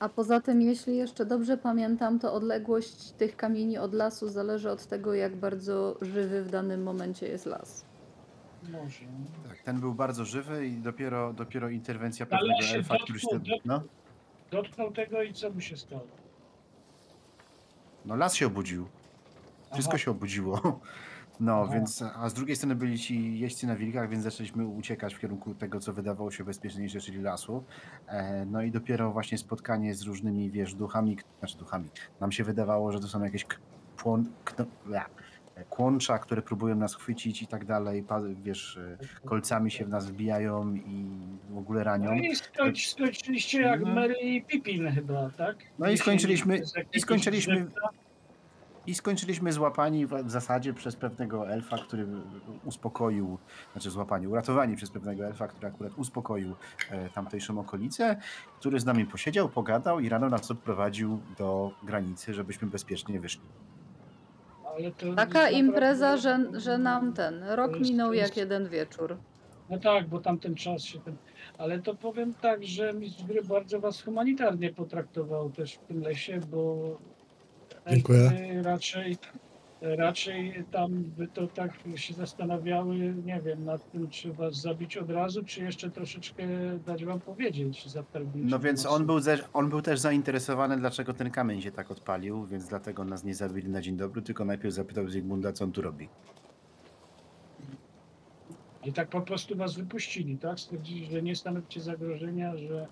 [0.00, 4.86] A poza tym, jeśli jeszcze dobrze pamiętam, to odległość tych kamieni od lasu zależy od
[4.86, 7.84] tego, jak bardzo żywy w danym momencie jest las.
[8.72, 9.00] Może.
[9.48, 13.26] tak, ten był bardzo żywy i dopiero, dopiero interwencja Ale pewnego się elfa, który się...
[13.32, 13.82] dotknął, No,
[14.50, 16.06] Dotknął tego i co mu się stało?
[18.04, 18.86] no las się obudził.
[19.72, 19.98] Wszystko Aha.
[20.04, 20.80] się obudziło.
[21.40, 21.72] No, Aha.
[21.74, 25.54] więc, a z drugiej strony byli ci jeźdźcy na wilkach, więc zaczęliśmy uciekać w kierunku
[25.54, 27.64] tego, co wydawało się bezpieczniejsze, czyli lasu.
[28.08, 31.88] E, no i dopiero właśnie spotkanie z różnymi, wiesz, duchami, k- znaczy duchami.
[32.20, 33.56] Nam się wydawało, że to są jakieś k-
[33.96, 35.06] płon, kno, bla,
[35.54, 38.98] e, kłącza, które próbują nas chwycić i tak dalej, pa, wiesz, e,
[39.28, 41.06] kolcami się w nas wbijają i
[41.50, 42.10] w ogóle ranią.
[42.10, 43.94] No i skończ, skończyliście jak No.
[43.94, 45.56] Mary i Pippin chyba, tak?
[45.78, 46.60] No i skończyliśmy-
[46.94, 47.88] i skończyliśmy- drzewka.
[48.88, 52.06] I skończyliśmy złapani w w zasadzie przez pewnego elfa, który
[52.64, 53.38] uspokoił,
[53.72, 56.54] znaczy złapani, uratowani przez pewnego elfa, który akurat uspokoił
[56.90, 58.16] e, tamtejszą okolicę,
[58.60, 63.42] który z nami posiedział, pogadał i rano nas odprowadził do granicy, żebyśmy bezpiecznie wyszli.
[64.76, 69.16] Ale to Taka impreza, że, że nam ten rok jest- minął jak jest- jeden wieczór.
[69.70, 71.16] No tak, bo tamten czas się ten...
[71.58, 76.40] Ale to powiem tak, że mistrz gry bardzo was humanitarnie potraktował też w tym lesie,
[76.50, 76.76] bo
[77.90, 78.32] Dziękuję.
[78.62, 79.16] raczej
[79.80, 85.10] raczej tam by to tak się zastanawiały, nie wiem, nad tym, czy was zabić od
[85.10, 86.44] razu, czy jeszcze troszeczkę
[86.86, 87.86] dać wam powiedzieć
[88.34, 92.46] No więc on był, ze, on był też zainteresowany, dlaczego ten kamień się tak odpalił,
[92.46, 95.82] więc dlatego nas nie zabili na dzień dobry, tylko najpierw zapytał Zygmunda, co on tu
[95.82, 96.08] robi.
[98.84, 100.60] I tak po prostu was wypuścili, tak?
[100.60, 102.86] Stwierdzili, że nie stanowicie zagrożenia, że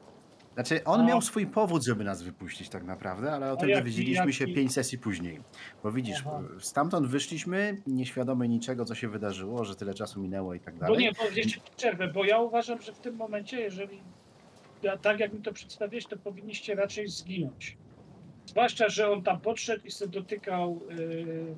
[0.56, 3.80] Znaczy, on A- miał swój powód, żeby nas wypuścić tak naprawdę, ale o tym jaki-
[3.82, 5.40] dowiedzieliśmy się jaki- pięć sesji później.
[5.82, 6.42] Bo widzisz, Aha.
[6.60, 10.98] stamtąd wyszliśmy nieświadomi niczego, co się wydarzyło, że tyle czasu minęło i tak Bo dalej.
[10.98, 14.02] nie, bo jeszcze przerwę, bo ja uważam, że w tym momencie, jeżeli
[14.82, 17.76] ja, tak jak mi to przedstawiłeś, to powinniście raczej zginąć.
[18.46, 21.56] Zwłaszcza, że on tam podszedł i sobie dotykał yy,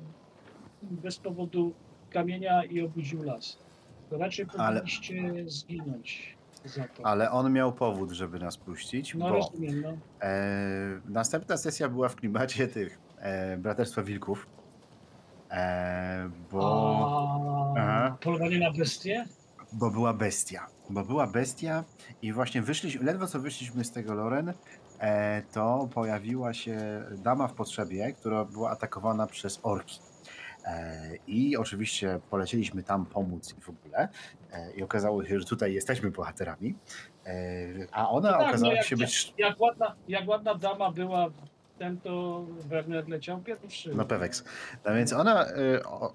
[0.81, 1.73] bez powodu
[2.09, 3.59] kamienia i obudził las.
[4.09, 7.05] To raczej Ale- powinniście zginąć za to.
[7.05, 9.89] Ale on miał powód, żeby nas puścić, No bo rozumiem, no.
[10.21, 14.47] e, następna sesja była w klimacie tych e, Braterstwa Wilków.
[15.51, 17.73] E, bo...
[17.77, 18.17] A, Aha.
[18.21, 19.25] polowanie na bestie?
[19.73, 20.67] Bo była bestia.
[20.89, 21.83] Bo była bestia
[22.21, 24.53] i właśnie wyszliśmy, ledwo co wyszliśmy z tego Loren,
[24.99, 29.99] e, to pojawiła się dama w potrzebie, która była atakowana przez orki.
[30.69, 34.07] E, I oczywiście polecieliśmy tam pomóc i w ogóle.
[34.51, 36.75] E, I okazało się, że tutaj jesteśmy bohaterami.
[37.25, 37.33] E,
[37.91, 39.33] a ona No tak, no okazała jak- się być.
[39.37, 41.27] Jak ładna, jak ładna dama była,
[41.77, 43.91] ten to Werner leciał pierwszy.
[43.95, 44.43] No Pewex.
[44.85, 45.45] No więc ona,
[45.85, 46.13] o-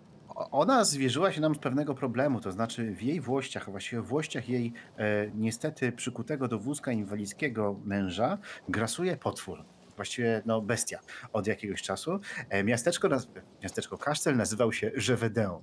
[0.51, 4.07] ona zwierzyła się nam z pewnego problemu, to znaczy w jej włościach, a właściwie w
[4.07, 8.39] włościach jej e, niestety przykutego do wózka inwalidzkiego męża
[8.69, 9.65] grasuje potwór.
[9.97, 10.99] Właściwie no, bestia
[11.33, 12.21] od jakiegoś czasu.
[12.49, 13.09] E, miasteczko,
[13.63, 15.61] miasteczko Kasztel nazywał się Żewedę.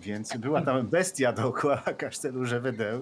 [0.00, 3.00] Więc była tam bestia dookoła kasztelu Żewedę,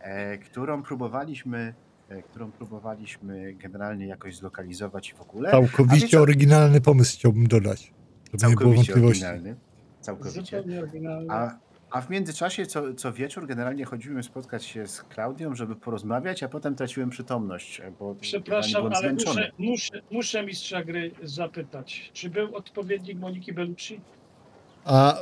[0.00, 1.74] e, którą próbowaliśmy
[2.08, 5.50] e, którą próbowaliśmy generalnie jakoś zlokalizować w ogóle.
[5.50, 7.80] Całkowicie wiecie- oryginalny pomysł chciałbym dodać.
[7.84, 7.92] Żeby
[8.32, 9.24] nie było Całkowicie wątpliwości.
[9.24, 9.56] oryginalny.
[10.00, 10.56] Całkowicie.
[10.56, 11.34] Zupełnie oryginalne.
[11.34, 11.58] A,
[11.90, 16.48] a w międzyczasie co, co wieczór generalnie chodziłem spotkać się z Klaudią, żeby porozmawiać, a
[16.48, 19.50] potem traciłem przytomność, bo Przepraszam, byłem ale zmęczony.
[19.58, 24.00] muszę, muszę, muszę mistrza gry zapytać, czy był odpowiednik Moniki Bellucci?
[24.84, 25.14] A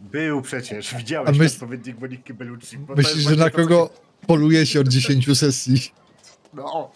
[0.00, 2.78] Był przecież, widziałeś A myśl- odpowiednik Moniki Bellucci.
[2.78, 3.90] bo to myślisz, jest że właśnie na to, co kogo
[4.26, 5.74] poluje się od 10 sesji?
[6.54, 6.90] no,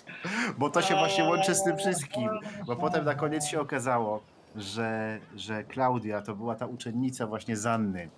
[0.59, 2.29] bo to się właśnie łączy z tym wszystkim.
[2.67, 4.23] Bo potem na koniec się okazało,
[4.57, 8.09] że, że Klaudia to była ta uczennica właśnie Zanny.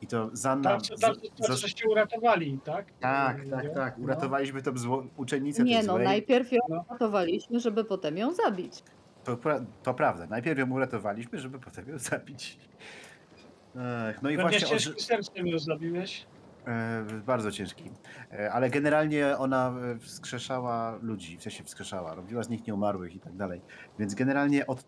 [0.00, 0.70] I to Zanna...
[0.70, 2.86] Tam, z- tam, zas- żeście uratowali, tak?
[3.00, 3.98] tak, tak, tak.
[3.98, 4.04] no.
[4.04, 6.04] Uratowaliśmy tą zło, uczennicę Nie tej no, złej.
[6.04, 6.84] najpierw ją No.
[6.90, 8.82] ratowaliśmy, żeby potem ją zabić.
[9.24, 9.36] To,
[9.82, 10.26] to prawda.
[10.26, 12.58] Najpierw ją uratowaliśmy, żeby potem ją zabić.
[14.10, 16.26] Ech, no i Pewnie właśnie ciężkim sercem ją zabiłeś.
[16.66, 17.90] e, bardzo ciężki.
[18.32, 23.20] E, ale generalnie ona e, wskrzeszała ludzi, w sensie wskrzeszała, robiła z nich nieumarłych i
[23.20, 23.60] tak dalej.
[23.98, 24.84] Więc generalnie od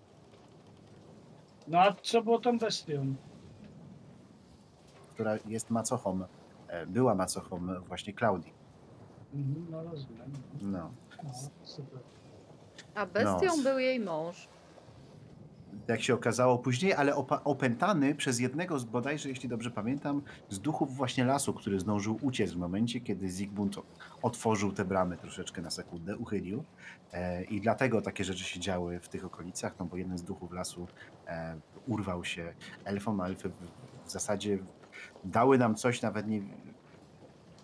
[1.69, 3.15] No a co było tą bestią?
[5.19, 6.21] Która jest macochą,
[6.69, 8.53] e, była macochą właśnie Klaudii.
[9.35, 10.33] Mhm, No rozumiem.
[10.63, 10.91] No.
[11.25, 11.31] No,
[11.65, 11.99] super.
[12.95, 13.63] A bestią No.
[13.63, 14.49] był jej mąż.
[15.89, 20.97] Jak się okazało później, ale opętany przez jednego z bodajże, jeśli dobrze pamiętam, z duchów
[20.97, 23.77] właśnie lasu, który zdążył uciec w momencie, kiedy Zygmunt
[24.23, 26.65] otworzył te bramy troszeczkę na sekundę, uchylił.
[27.13, 30.53] E, I dlatego takie rzeczy się działy w tych okolicach, no bo jeden z duchów
[30.53, 30.87] lasu
[31.27, 32.55] e, urwał się
[32.85, 33.55] elfom, a elfy w,
[34.05, 34.59] w zasadzie
[35.25, 36.41] dały nam coś, nawet nie.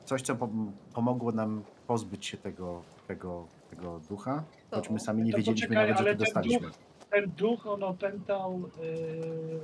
[0.05, 5.23] Coś, co pom- pomogło nam pozbyć się tego, tego, tego ducha, To- choć my sami
[5.23, 6.69] nie to wiedzieliśmy poczekaj, nawet, że ale to ten dostaliśmy.
[6.69, 6.79] duch-
[7.11, 9.61] Ten duch, on opętał yy,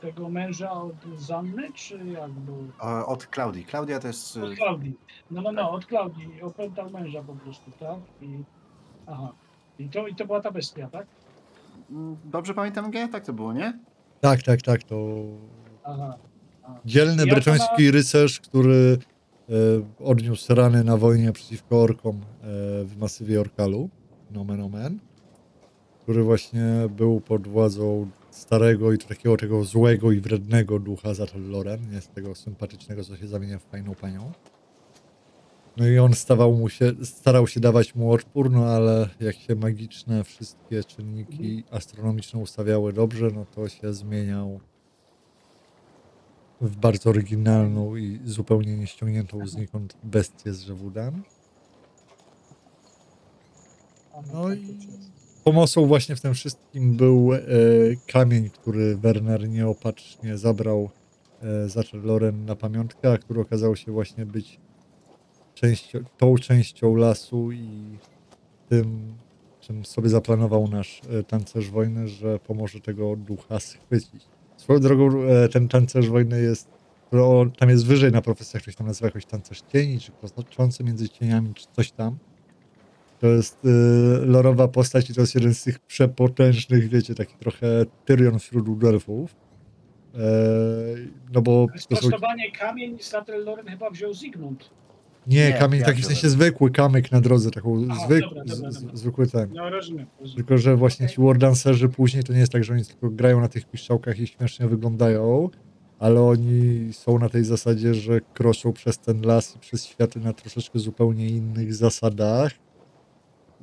[0.00, 2.68] tego męża od Zanny, czy jak był?
[3.06, 3.64] Od Klaudii.
[3.64, 4.36] Klaudia to jest.
[4.36, 4.96] y, Od Klaudii.
[5.30, 6.42] No, no, no, od Klaudii.
[6.42, 7.98] Opętał męża po prostu, tak?
[8.22, 8.44] I,
[9.06, 9.32] aha.
[9.78, 11.06] I to, I to była ta bestia, tak?
[11.90, 13.08] mm, Dobrze pamiętam, G?
[13.08, 13.78] Tak to było, nie?
[14.20, 14.82] Tak, tak, tak.
[14.82, 14.96] To
[15.84, 16.14] Aha.
[16.84, 18.98] Dzielny bretoński rycerz, który
[19.48, 19.52] e,
[20.04, 22.20] odniósł rany na wojnie przeciwko orkom e,
[22.84, 23.88] w masywie Orkalu,
[24.30, 24.98] nomen omen,
[26.02, 26.64] który właśnie
[26.96, 32.08] był pod władzą starego i takiego tego złego i wrednego ducha Zatel Loren, nie z
[32.08, 34.32] tego sympatycznego, co się zamienia w fajną panią.
[35.76, 39.54] No i on stawał mu się, starał się dawać mu odpór, no ale jak się
[39.54, 44.60] magiczne wszystkie czynniki astronomiczne ustawiały dobrze, no to się zmieniał
[46.60, 51.22] w bardzo oryginalną i zupełnie nieściągniętą znikąd bestię z Żewudan.
[54.12, 54.78] Aha, No i
[55.44, 57.38] pomocą właśnie w tym wszystkim był e,
[58.06, 60.90] kamień, który Werner nieopatrznie zabrał
[61.42, 64.60] e, za Loren na pamiątkę, a który okazał się właśnie być
[65.54, 67.98] częścią, tą częścią lasu i
[68.68, 69.14] tym,
[69.60, 74.39] czym sobie zaplanował nasz e, tancerz wojny, że pomoże tego ducha schwycić.
[74.60, 76.68] Swoją drogą e, ten tancerz wojny jest,
[77.10, 81.08] to tam jest wyżej na profesjach, ktoś tam nazywa jakoś tancerz cieni, czy kroczący między
[81.08, 82.18] cieniami, czy coś tam.
[83.20, 83.68] To jest y,
[84.26, 87.66] lorowa postać i to jest jeden z tych przepotężnych, wiecie, taki trochę
[88.04, 89.34] Tyrion wśród elfów.
[91.32, 92.08] no bo to są...
[92.58, 93.12] Kamień z
[93.44, 94.70] Loren chyba wziął Zygmunt.
[95.30, 98.80] Nie, Nie, kamień taki w sensie zwykły kamyk na drodze, taką zwyk, dobra, dobra, z,
[98.80, 98.96] dobra.
[98.96, 99.50] zwykły ten.
[99.54, 100.06] No rozumiem.
[100.20, 100.36] rozumiem.
[100.36, 103.48] Tylko, że właśnie ci wardancerzy później to nie jest tak, że oni tylko grają na
[103.48, 105.48] tych piszczałkach i śmiesznie wyglądają,
[105.98, 110.32] ale oni są na tej zasadzie, że kroczą przez ten las i przez światy na
[110.32, 112.52] troszeczkę zupełnie innych zasadach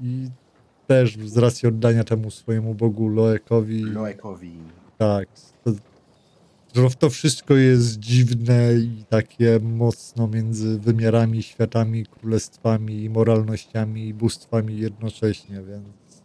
[0.02, 0.28] i
[0.88, 4.54] też z racji oddania temu swojemu bogu Loekowi, Loekowi.
[4.98, 5.28] tak,
[5.64, 5.72] to,
[6.74, 14.78] to, to wszystko jest dziwne i takie mocno między wymiarami, światami, królestwami, moralnościami i bóstwami
[14.78, 16.24] jednocześnie, więc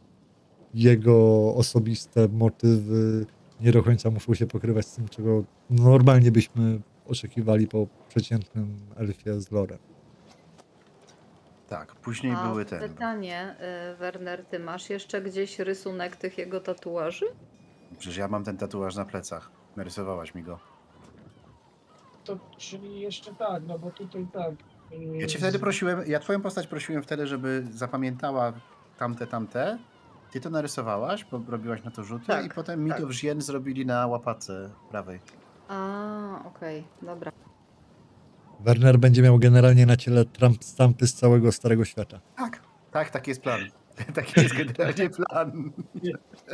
[0.74, 3.26] jego osobiste motywy
[3.60, 9.40] nie do końca muszą się pokrywać z tym, czego normalnie byśmy oczekiwali po przeciętnym elfie
[9.40, 9.78] z lorem.
[11.68, 12.78] Tak, później A były te.
[12.88, 13.56] pytanie,
[13.92, 17.26] y, Werner, ty masz jeszcze gdzieś rysunek tych jego tatuaży?
[17.98, 19.50] Przecież ja mam ten tatuaż na plecach.
[19.76, 20.58] Narysowałaś mi go.
[22.24, 24.50] To, czyli jeszcze tak, no bo tutaj tak.
[24.92, 28.52] y, Ja cię wtedy prosiłem, ja twoją postać prosiłem wtedy, żeby zapamiętała
[28.98, 29.78] tamte, tamte.
[30.30, 33.00] Ty to narysowałaś, bo robiłaś na to rzuty Tak, i potem mi tak.
[33.00, 35.20] to wrzien zrobili na łapace prawej.
[35.68, 37.32] A, okej, dobra.
[38.60, 42.20] Werner będzie miał generalnie na ciele tramp stampy z całego Starego Świata.
[42.36, 42.60] Tak.
[42.90, 43.60] Tak, taki jest plan.
[44.14, 45.72] Taki jest generalnie plan.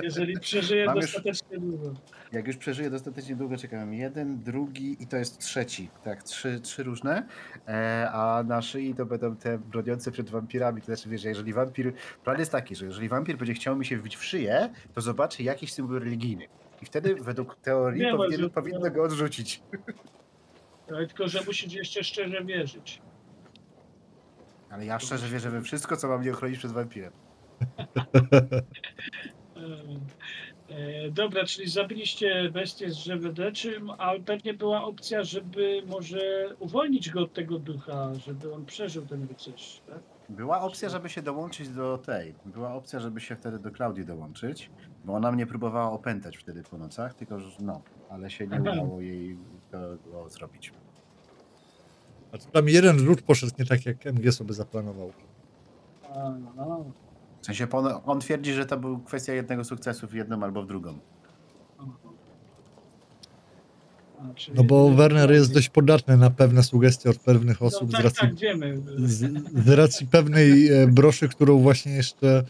[0.02, 1.94] Jeżeli przeżyje Mam już- dostatecznie długo.
[2.32, 3.94] Jak już przeżyję dostatecznie długo, czekam.
[3.94, 5.90] Jeden, drugi i to jest trzeci.
[6.04, 7.26] Tak, trzy, trzy różne.
[7.68, 10.80] E, a na szyi to będą te broniące przed wampirami.
[10.80, 11.92] To znaczy, wiesz, jeżeli wampir.
[12.24, 15.42] Plan jest taki, że jeżeli wampir będzie chciał mi się wbić w szyję, to zobaczy
[15.42, 16.46] jakiś symbol religijny.
[16.82, 19.62] I wtedy, według teorii, Nie powinien, powinno go odrzucić.
[20.90, 23.02] Ale tylko, że musisz jeszcze szczerze wierzyć.
[24.70, 27.12] Ale ja szczerze wierzę we wszystko, co ma mnie ochronić przed wampirem.
[30.68, 37.20] E, dobra, czyli zabiliście bestię z deczym, ale pewnie była opcja, żeby może uwolnić go
[37.20, 39.98] od tego ducha, żeby on przeżył ten rycerz, tak?
[40.28, 42.34] Była opcja, żeby się dołączyć do tej.
[42.44, 44.70] Była opcja, żeby się wtedy do Klaudii dołączyć,
[45.04, 48.72] bo ona mnie próbowała opętać wtedy po nocach, tylko że no, ale się nie Aha.
[48.72, 49.36] udało jej
[49.70, 50.72] tego zrobić.
[52.32, 55.12] A tu tam jeden rzut poszedł nie tak, jak MG sobie zaplanował.
[56.14, 56.84] A, no,
[57.42, 60.66] W sensie on, on twierdzi, że to był kwestia jednego sukcesu w jedną albo w
[60.66, 60.98] drugą.
[64.34, 67.92] czyli- No bo Werner jest dość podatny na pewne sugestie od pewnych no, osób z
[67.92, 68.82] tak, racji tak, wiemy.
[68.98, 69.32] z,
[69.64, 72.44] z racji pewnej e, broszy, którą właśnie jeszcze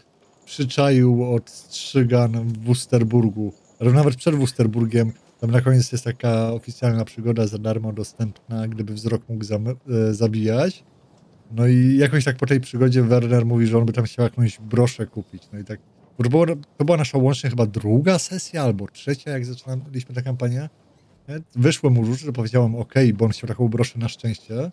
[0.45, 3.53] przyczaił od Strzygan w Wusterburgu.
[3.79, 8.93] Ale nawet przed Wusterburgiem, tam na koniec jest taka oficjalna przygoda za darmo dostępna, gdyby
[8.93, 10.83] wzrok mógł e, zabijać.
[11.51, 14.59] No i jakoś tak po tej przygodzie Werner mówi, że on by tam chciał jakąś
[14.59, 15.43] broszę kupić.
[15.53, 15.79] No i tak,
[16.23, 16.45] to, było,
[16.77, 20.69] to była nasza łącznie chyba druga sesja albo trzecia, jak zaczynaliśmy tę kampanię.
[21.55, 24.71] Wyszło mu rzuty, że powiedziałem ok, bo on chciał taką broszę na szczęście.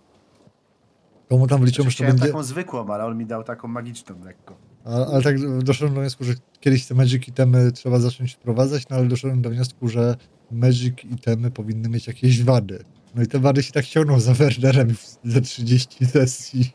[1.28, 2.26] To mu tam wliczyłem, że to będzie...
[2.26, 4.56] taką zwykłą, ale on mi dał taką magiczną lekko.
[4.84, 8.96] A, ale tak doszedłem do wniosku, że kiedyś te Magic itemy trzeba zacząć wprowadzać, no
[8.96, 10.16] ale doszedłem do wniosku, że
[10.50, 12.84] Magic itemy powinny mieć jakieś wady.
[13.14, 16.72] No i te wady się tak ciągną za Wernerem już ze 30 sesji.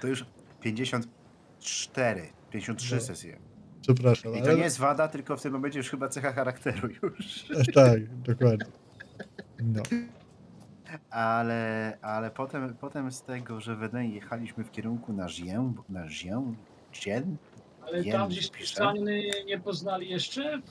[0.00, 0.24] To już
[0.60, 3.00] 54, 53 No.
[3.00, 3.38] sesje.
[3.80, 4.32] Przepraszam.
[4.34, 4.46] I ale...
[4.46, 7.44] to nie jest wada, tylko w tym momencie już chyba cecha charakteru już.
[7.74, 8.66] Tak, dokładnie.
[9.62, 9.82] No.
[11.10, 16.10] Ale, ale potem, potem z tego, że w Eden jechaliśmy w kierunku na Zię, na
[16.10, 16.42] Zię,
[16.92, 17.36] Dzien,
[17.86, 18.92] Ale Jem, tam gdzieś pisze.
[19.46, 20.62] Nie poznali jeszcze?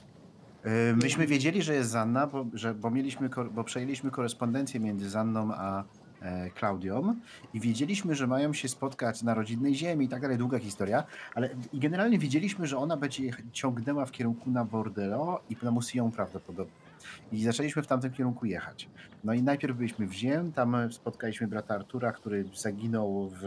[0.64, 5.54] Yy, Myśmy wiedzieli, że jest Zanna, bo, że, bo, mieliśmy, bo przejęliśmy korespondencję między Zanną
[5.54, 5.84] a
[6.20, 7.14] e, Klaudią
[7.54, 11.50] i wiedzieliśmy, że mają się spotkać na rodzinnej ziemi i tak dalej, długa historia, ale
[11.72, 16.74] i generalnie wiedzieliśmy, że ona będzie ciągnęła w kierunku na Bordello i na Musillon prawdopodobnie.
[17.32, 18.88] I zaczęliśmy w tamtym kierunku jechać.
[19.24, 23.40] No i najpierw byliśmy w Ziem, tam spotkaliśmy brata Artura, który zaginął w,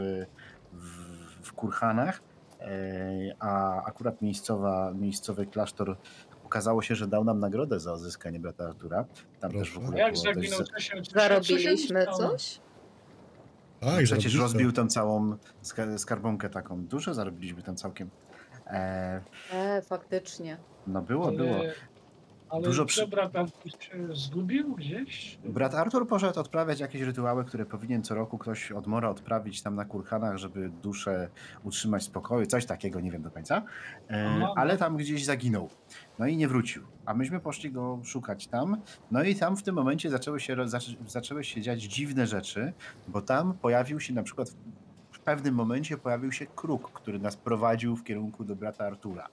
[0.73, 2.21] w, w Kurhanach,
[2.59, 2.65] e,
[3.39, 5.97] a akurat miejscowa, miejscowy klasztor
[6.51, 9.05] okazało się, że dał nam nagrodę za odzyskanie brata Artura.
[9.39, 9.87] Tam też w Proszę.
[9.87, 10.59] Ogóle jak było zaginął?
[10.59, 11.11] dość...
[11.13, 12.59] Zarobiliśmy coś?
[13.79, 14.39] Tak, Przecież zarobiliście.
[14.39, 16.85] rozbił tam całą ska- skarbonkę taką.
[16.85, 18.09] Dużo zarobiliśmy tam całkiem.
[18.67, 19.21] E,
[19.53, 20.57] E, faktycznie.
[20.87, 21.55] no było, było.
[22.51, 23.47] Ale Dużo przy- brat tam
[23.79, 25.37] się zgubił gdzieś?
[25.45, 29.75] Brat Artur poszedł odprawiać jakieś rytuały, które powinien co roku ktoś od Mora odprawić tam
[29.75, 31.29] na kurhanach, żeby duszę
[31.63, 32.45] utrzymać w spokoju.
[32.45, 33.63] Coś takiego, nie wiem do końca.
[34.09, 35.69] E, ale tam gdzieś zaginął.
[36.19, 36.83] No i nie wrócił.
[37.05, 38.77] A myśmy poszli go szukać tam.
[39.11, 40.55] No i tam w tym momencie zaczęły się,
[41.07, 42.73] zaczęły się dziać dziwne rzeczy,
[43.07, 44.55] bo tam pojawił się na przykład
[45.25, 49.27] pewnym momencie pojawił się kruk, który nas prowadził w kierunku do brata Artura.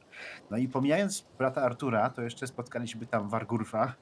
[0.51, 3.95] No i pomijając brata Artura, to jeszcze spotkaliśmy tam Wargurfa,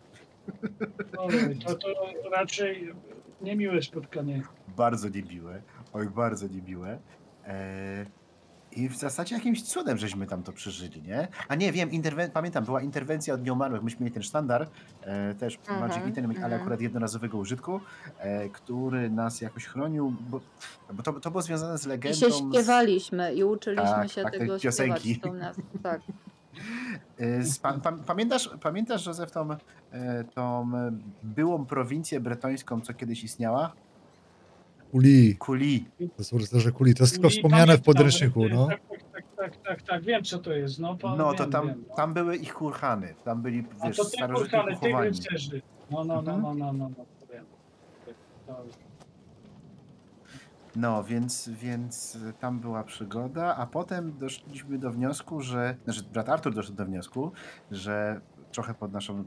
[1.19, 1.89] Oj, to, to
[2.33, 2.93] raczej
[3.41, 4.43] niemiłe spotkanie.
[4.77, 5.63] Bardzo niemiłe.
[5.93, 6.99] Oj, bardzo niemiłe.
[7.45, 8.07] E,
[8.77, 11.29] I w zasadzie jakimś cudem żeśmy tam to przeżyli, nie?
[11.49, 13.83] A nie, wiem, interwen- pamiętam, była interwencja od nieumarłych.
[13.83, 14.69] Myśmy mieli ten sztandar,
[15.03, 16.61] e, też Mhm, Magic Item, ale mhm.
[16.61, 17.81] akurat jednorazowego użytku,
[18.19, 20.41] e, który nas jakoś chronił, bo,
[20.93, 22.19] bo to, to było związane z I legendą.
[22.19, 25.15] się z- śpiewaliśmy i uczyliśmy Tak, się tak, te tego piosenki.
[25.15, 25.33] śpiewać.
[25.33, 26.01] tą nas- Tak.
[27.19, 29.49] E, z- Pa, pa, pamiętasz, pamiętasz, Józef, tą,
[29.93, 33.73] e, tą e, byłą prowincję bretońską, co kiedyś istniała?
[34.91, 35.89] Kuli, Kuli.
[36.17, 36.95] to są rycerze kuli.
[36.95, 38.67] To jest tylko wspomniane w pamiętam, podręczniku, e, no.
[38.67, 40.79] Tak, tak, tak, tak, tak, tak, wiem co to jest.
[40.79, 41.95] No, pa, No wiem, to tam, wiem, no.
[41.95, 43.15] tam były ich kurhany.
[43.25, 45.09] Tam byli, A wiesz, to te starożytni kurhany, tych pochowani.
[45.11, 45.63] rycerzy.
[45.91, 46.43] No, no, no, Mhm.
[46.43, 47.45] no, no, no, no, to wiem.
[48.47, 48.65] To-
[50.77, 56.55] No, więc, więc tam była przygoda, a potem doszliśmy do wniosku, że, znaczy brat Artur
[56.55, 57.33] doszedł do wniosku,
[57.71, 58.21] że
[58.53, 59.25] trochę pod naszą,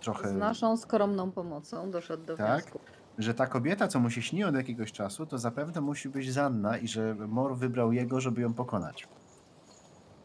[0.00, 2.62] trochę, Z naszą skromną pomocą doszedł do Tak?
[2.62, 2.80] wniosku.
[3.18, 6.78] Że ta kobieta, co mu się śni od jakiegoś czasu, to zapewne musi być Zanna
[6.78, 9.08] i że Mor wybrał jego, żeby ją pokonać.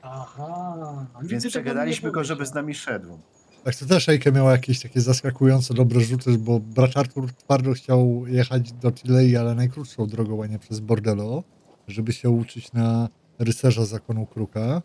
[0.02, 0.76] Aha.
[1.16, 3.20] nigdy Więc tego przegadaliśmy nie go, żeby z nami szedł.
[3.64, 8.24] Tak, to też Ejke miała jakieś takie zaskakujące dobre rzuty, bo brat Artur twardo chciał
[8.28, 11.44] jechać do Tilei, ale najkrótszą drogą, a nie przez Bordello,
[11.88, 13.10] żeby się uczyć na
[13.40, 14.82] rycerza zakonu Kruka,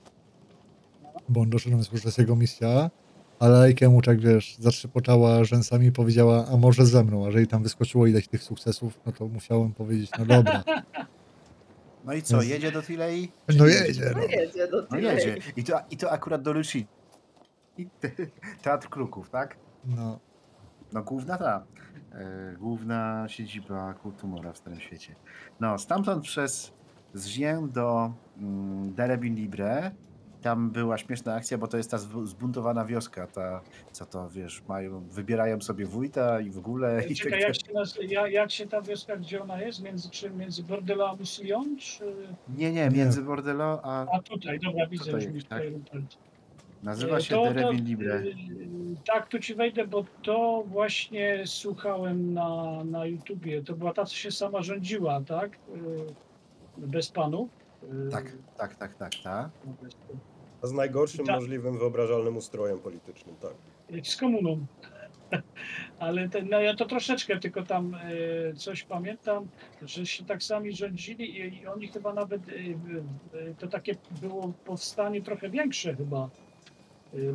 [1.29, 2.91] bo on doszedł do wniosku, że to jest jego misja,
[3.39, 7.47] ale Ejke mu tak, wiesz, zatrzepotała rzęsami i powiedziała, a może ze mną, a jeżeli
[7.47, 10.63] tam wyskoczyło ileś tych sukcesów, no to musiałem powiedzieć, no dobra,
[12.05, 13.33] No i co, jedzie do Tilei?
[13.59, 14.27] no jedzie, No no.
[14.29, 15.37] jedzie do No jedzie.
[15.57, 16.87] I to, i to akurat do Luci.
[18.63, 19.57] Teatr Kruków, tak?
[19.85, 20.19] no.
[20.93, 21.65] No główna ta,
[22.13, 25.15] e, główna siedziba Kultumora w Starym Świecie.
[25.61, 26.73] No, stamtąd przez
[27.15, 29.91] Zzię do mm, Derebin Libre,
[30.45, 33.61] tam była śmieszna akcja, bo to jest ta zbu- zbuntowana wioska, ta,
[33.93, 37.73] co to, wiesz, mają, wybierają sobie wójta i w ogóle i Czekaj, tak, jak się,
[37.73, 37.99] naz...
[38.09, 39.83] ja- jak się ta wioska, gdzie ona jest?
[39.83, 40.37] Między czym?
[40.37, 41.77] Między Bordello a Musylion?
[41.79, 42.17] Czy...
[42.57, 45.63] Nie, nie, między Bordello a A tutaj, dobra, widzę, Tutaj, już mi tak.
[46.83, 48.15] nazywa się To- Libre.
[48.17, 48.35] y,
[49.07, 53.63] Tak, tu ci wejdę, bo to właśnie słuchałem na, na YouTubie.
[53.63, 55.53] To była ta, co się sama rządziła, tak?
[55.53, 55.57] Y,
[56.79, 57.49] Bez panów.
[58.07, 59.49] Y, Tak, tak, tak, tak, tak.
[60.65, 61.37] Z najgorszym Tak.
[61.37, 63.55] możliwym wyobrażalnym ustrojem politycznym, tak.
[64.07, 64.67] Z komuną.
[65.99, 69.49] Ale no ja to troszeczkę tylko tam e, coś pamiętam,
[69.83, 74.53] że się tak sami rządzili i, i oni chyba nawet, e, e, to takie było
[74.65, 76.31] powstanie trochę większe chyba,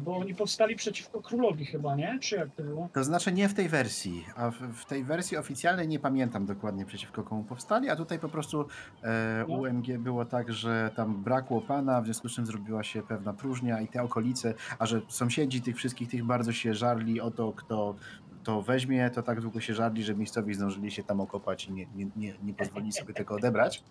[0.01, 2.19] bo oni powstali przeciwko królowi chyba, nie?
[2.21, 2.89] Czy jak to było?
[2.93, 6.85] To znaczy nie w tej wersji, a w, w tej wersji oficjalnej nie pamiętam dokładnie
[6.85, 8.65] przeciwko komu powstali, a tutaj po prostu
[9.03, 9.55] e, No.
[9.55, 13.81] UMG było tak, że tam brakło pana, w związku z czym zrobiła się pewna próżnia
[13.81, 17.95] i te okolice, a że sąsiedzi tych wszystkich tych bardzo się żarli o to, kto
[18.43, 21.85] to weźmie, to tak długo się żarli, że miejscowi zdążyli się tam okopać i nie,
[21.95, 23.83] nie, nie, nie pozwolili sobie tego odebrać.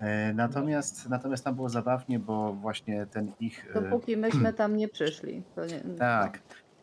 [0.00, 3.70] E, natomiast, natomiast tam było zabawnie, bo właśnie ten ich...
[3.76, 5.42] e, Dopóki myśmy tam nie przyszli.
[5.54, 6.42] To nie, tak.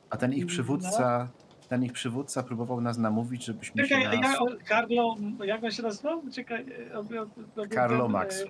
[0.10, 0.48] A ten ich No.
[0.50, 1.28] przywódca,
[1.70, 4.28] ten ich przywódca próbował nas namówić, żebyśmy się Czekaj, na...
[4.28, 6.22] ja, o, Carlo, jak on się nazywał?
[6.32, 8.42] Czekaj, e, o, o, o, Carlo ten, Max.
[8.42, 8.46] e,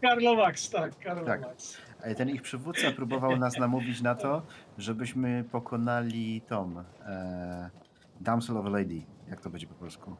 [0.00, 1.40] Carlo Max, tak, Carlo Tak.
[1.40, 1.76] Max.
[2.16, 4.42] Ten ich przywódca próbował nas namówić na to,
[4.78, 6.84] żebyśmy pokonali Tom.
[7.06, 7.70] E,
[8.20, 9.02] Damsel of a Lady.
[9.28, 10.16] Jak to będzie po polsku?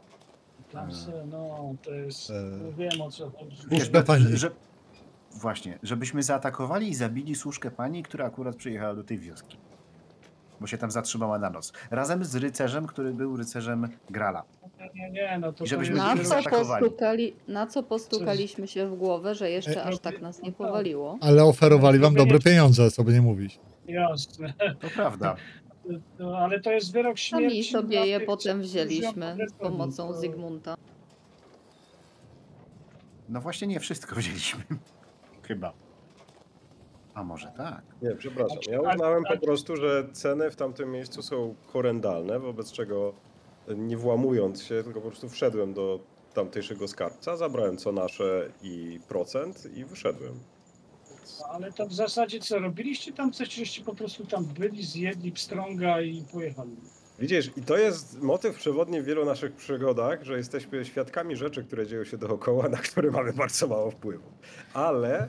[0.72, 3.90] Tam se, no, to jest, E, no, wiem o co chodzi.
[4.06, 4.24] Pani.
[4.36, 4.50] Że,
[5.40, 9.56] właśnie, żebyśmy zaatakowali i zabili służkę pani, która akurat przyjechała do tej wioski.
[10.60, 11.72] Bo się tam zatrzymała na noc.
[11.90, 14.42] Razem z rycerzem, który był rycerzem Grala.
[14.78, 16.84] Nie, nie, nie, no to, I to żebyśmy jest Na co, zaatakowali.
[16.84, 21.18] postukali, na co postukaliśmy się w głowę, że jeszcze E, aż tak nas nie powaliło?
[21.20, 23.60] Ale oferowali wam dobre pieniądze, co by nie mówić.
[23.88, 24.52] Jasne.
[24.80, 25.36] To prawda.
[26.18, 27.64] No, ale to jest wyrok Sami śmierci.
[27.72, 30.74] sobie dla je tych, potem wzięliśmy z po pomocą to- Zygmunta.
[33.28, 34.60] No właśnie nie wszystko wzięliśmy.
[35.42, 35.72] Chyba.
[37.14, 37.82] A może tak.
[38.02, 38.58] Nie, przepraszam.
[38.70, 43.12] Ja Ale- uznałem po prostu, że ceny w tamtym miejscu są horrendalne, wobec czego
[43.76, 46.00] nie włamując się, tylko po prostu wszedłem do
[46.34, 50.32] tamtejszego skarbca, zabrałem co nasze i procent i wyszedłem.
[51.22, 55.32] Więc Ale to w zasadzie co, robiliście tam coś, czyście po prostu tam byli, zjedli
[55.32, 56.76] pstrąga i pojechali.
[57.18, 61.86] Widzisz, i to jest motyw przewodni w wielu naszych przygodach, że jesteśmy świadkami rzeczy, które
[61.86, 64.24] dzieją się dookoła, na które mamy bardzo mało wpływu.
[64.74, 65.28] Ale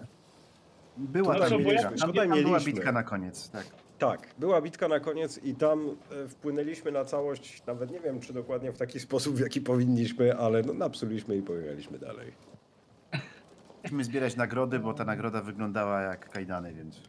[0.97, 2.73] Była To tam co, tutaj tam była mieliśmy.
[2.73, 3.65] bitka na koniec, tak.
[3.99, 8.33] Tak, była bitka na koniec i tam e, wpłynęliśmy na całość, nawet nie wiem czy
[8.33, 12.31] dokładnie w taki sposób, w jaki powinniśmy, ale no, napsuliśmy i pojechaliśmy dalej.
[13.83, 17.01] Musimy zbierać nagrody, bo ta nagroda wyglądała jak kajdany, więc...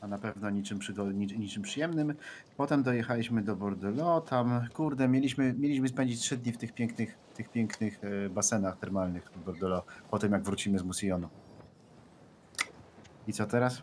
[0.00, 2.14] a na pewno niczym, przygo- nic- niczym przyjemnym.
[2.56, 7.48] Potem dojechaliśmy do Bordeaux, tam kurde, mieliśmy, mieliśmy spędzić trzy dni w tych pięknych, tych
[7.48, 11.28] pięknych e, basenach termalnych w Bordeaux, po tym jak wrócimy z Musillonu.
[13.26, 13.82] I co teraz?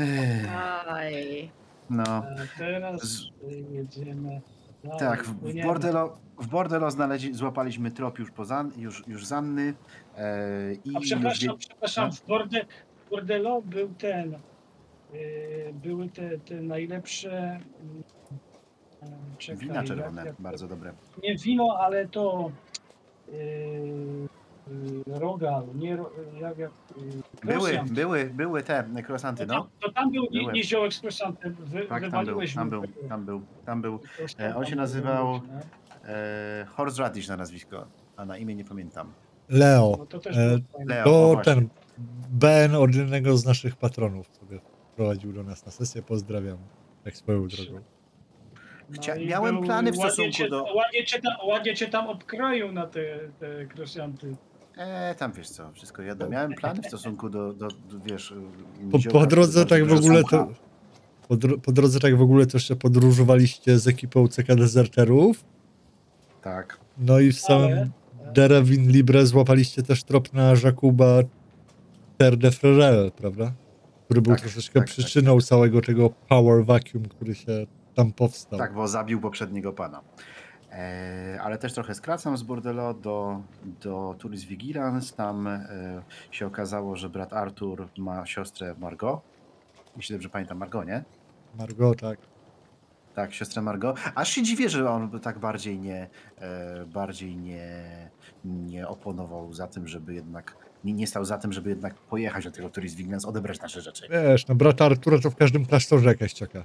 [0.00, 0.48] Ech,
[0.88, 1.50] Aj.
[1.90, 2.24] No, A
[2.58, 3.30] teraz Z-
[3.70, 4.40] jedziemy.
[4.98, 5.68] Tak, w płyniemy.
[5.68, 9.74] Bordello, w Bordello znaleźli, złapaliśmy trop już, po Zan, już, już z Anny
[10.16, 12.12] e, i A przepraszam, już wie- przepraszam, no.
[12.12, 12.64] w Borde,
[13.10, 14.34] Bordello był ten,
[15.14, 17.60] y, były te, te najlepsze
[19.02, 19.06] e,
[19.38, 20.92] czekaj, wina jak- czerwone, jak- bardzo dobre.
[21.22, 22.50] Nie wino, ale to
[23.28, 24.28] y, y,
[25.06, 26.10] rogal, nie ro,
[26.40, 29.60] jak, jak y, Były, były, były te krosanty, To no.
[29.60, 30.52] tam, to tam był Były.
[30.52, 34.00] nie ziołek z croissantem, wy, Tak, tam był, tam był, tam był, tam był.
[34.40, 35.60] E, on się nazywał- no.
[36.08, 37.86] E, Horseradish na nazwisko,
[38.16, 39.12] a na imię nie pamiętam.
[39.48, 39.94] Leo.
[39.98, 40.58] No to też E.
[40.86, 41.54] Leo, To o właśnie.
[41.54, 41.68] ten
[42.30, 44.60] Ben od jednego z naszych patronów sobie
[44.92, 46.02] wprowadził do nas na sesję.
[46.02, 46.58] Pozdrawiam.
[47.04, 47.80] Tak swoją drogą.
[48.92, 52.72] Chcia- i miałem plany w stosunku cię, do- Ładnie cię, tam, ładnie cię tam obkroił
[52.72, 53.00] na te,
[53.40, 54.36] te krosianty.
[54.76, 56.28] E, tam wiesz co, wszystko jedno.
[56.28, 58.34] Miałem plany w stosunku do, do, do wiesz...
[58.90, 60.48] Po, zioła, po drodze tak w ogóle to.
[61.28, 65.44] Po, dro- po drodze tak w ogóle to jeszcze podróżowaliście z ekipą CK Deserterów.
[66.42, 66.78] Tak.
[66.98, 67.90] No i w samym
[68.34, 71.18] Derewin Libre złapaliście też trop na Jakuba
[72.18, 73.52] Terre de Frerel, prawda?
[74.04, 74.96] Który był Tak, troszeczkę tak, tak.
[74.96, 78.58] przyczyną całego tego power vacuum, który się tam powstał.
[78.58, 80.00] Tak, bo zabił poprzedniego pana.
[80.72, 83.42] E, ale też trochę skracam z Bordello do,
[83.82, 85.16] do Toulouse Vigilance.
[85.16, 89.20] Tam e, się okazało, że brat Artur ma siostrę Margot.
[89.96, 91.04] Jeśli dobrze pamiętam, Margot, nie?
[91.58, 92.18] Margot, tak.
[93.14, 93.96] Tak, siostrę Margot.
[94.14, 96.08] Aż się dziwię, że on tak bardziej nie,
[96.38, 97.84] e, bardziej nie,
[98.44, 102.50] nie oponował za tym, żeby jednak, nie, nie stał za tym, żeby jednak pojechać do
[102.50, 104.08] tego Toulouse Vigilance, odebrać nasze rzeczy.
[104.10, 106.64] Wiesz, no brata Artura to w każdym klasztorze jakaś czeka.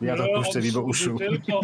[0.00, 1.18] Ja to puszczę on mimo służy uszu.
[1.18, 1.60] Tylko,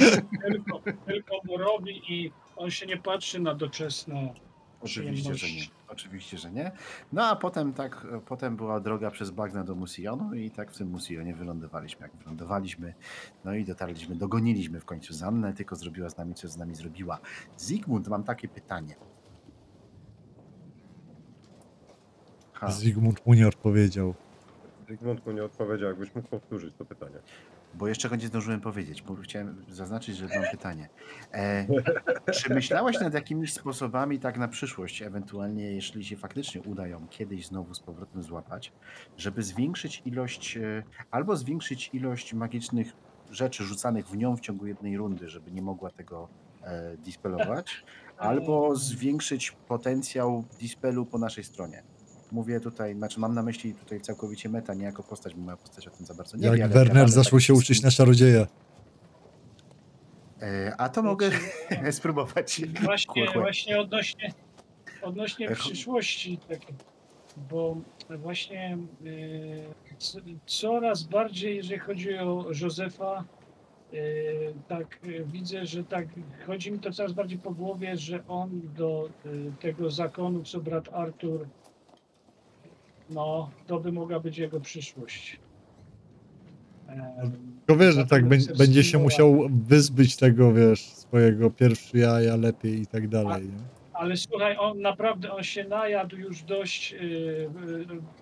[0.47, 4.35] tylko, tylko mu robi i on się nie patrzy na doczesne
[4.81, 5.63] Oczywiście, że nie.
[5.89, 6.73] Oczywiście, że nie.
[7.13, 10.89] No a potem tak, potem była droga przez bagna do Musillonu i tak w tym
[10.89, 12.95] Musillonie wylądowaliśmy, jak wylądowaliśmy.
[13.45, 17.19] No i dotarliśmy, dogoniliśmy w końcu Zannę, tylko zrobiła z nami, co z nami zrobiła.
[17.57, 18.97] Zygmunt, mam takie pytanie.
[22.53, 24.15] Ha, Zygmunt mu nie odpowiedział.
[24.89, 27.17] Zygmunt mu nie odpowiedział, jakbyś mógł powtórzyć to pytanie.
[27.75, 30.89] bo jeszcze go nie zdążyłem powiedzieć, bo chciałem zaznaczyć, że mam pytanie.
[31.33, 31.67] E,
[32.37, 37.47] czy myślałeś nad jakimiś sposobami tak na przyszłość, ewentualnie jeśli się faktycznie uda ją kiedyś
[37.47, 38.73] znowu z powrotem złapać,
[39.17, 42.93] żeby zwiększyć ilość, e, albo zwiększyć ilość magicznych
[43.31, 46.29] rzeczy rzucanych w nią w ciągu jednej rundy, żeby nie mogła tego
[46.63, 47.85] e, dispelować,
[48.19, 51.83] albo zwiększyć potencjał dispelu po naszej stronie.
[52.33, 55.89] Mówię tutaj, znaczy mam na myśli tutaj całkowicie meta, nie jako postać, bo moja postać
[55.89, 56.65] o tym za bardzo nie Jak wie.
[56.65, 58.47] ale Werner zaczął tak się jest- uczyć na czarodzieja.
[60.43, 61.31] E, A to mogę
[61.91, 62.61] spróbować.
[62.85, 64.33] Właśnie, właśnie odnośnie,
[65.03, 65.59] odnośnie Ech.
[65.59, 66.59] przyszłości, tak,
[67.51, 67.77] bo
[68.19, 73.25] właśnie y, c- coraz bardziej, jeżeli chodzi o Józefa,
[73.95, 76.07] y, tak y, widzę, że tak
[76.47, 80.89] chodzi mi to coraz bardziej po głowie, że on do y, tego zakonu, co brat
[80.93, 81.47] Artur,
[83.11, 85.41] no, to by mogła być jego przyszłość.
[87.67, 92.81] Tylko wiesz, że tak będzie, będzie się musiał wyzbyć tego, wiesz, swojego pierwszy jaja lepiej
[92.81, 93.43] i tak dalej.
[93.43, 93.77] Nie?
[93.93, 97.51] Ale słuchaj, on naprawdę, on się najadł już dość, yy,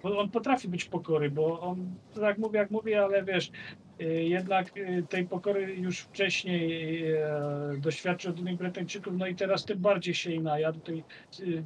[0.04, 3.50] yy, on potrafi być pokory, bo on, tak mówię, jak mówię, ale wiesz,
[3.98, 9.64] yy, jednak yy, tej pokory już wcześniej yy, doświadczył od innych Brytyjczyków, no i teraz
[9.64, 11.04] tym bardziej się jej najadł, tej,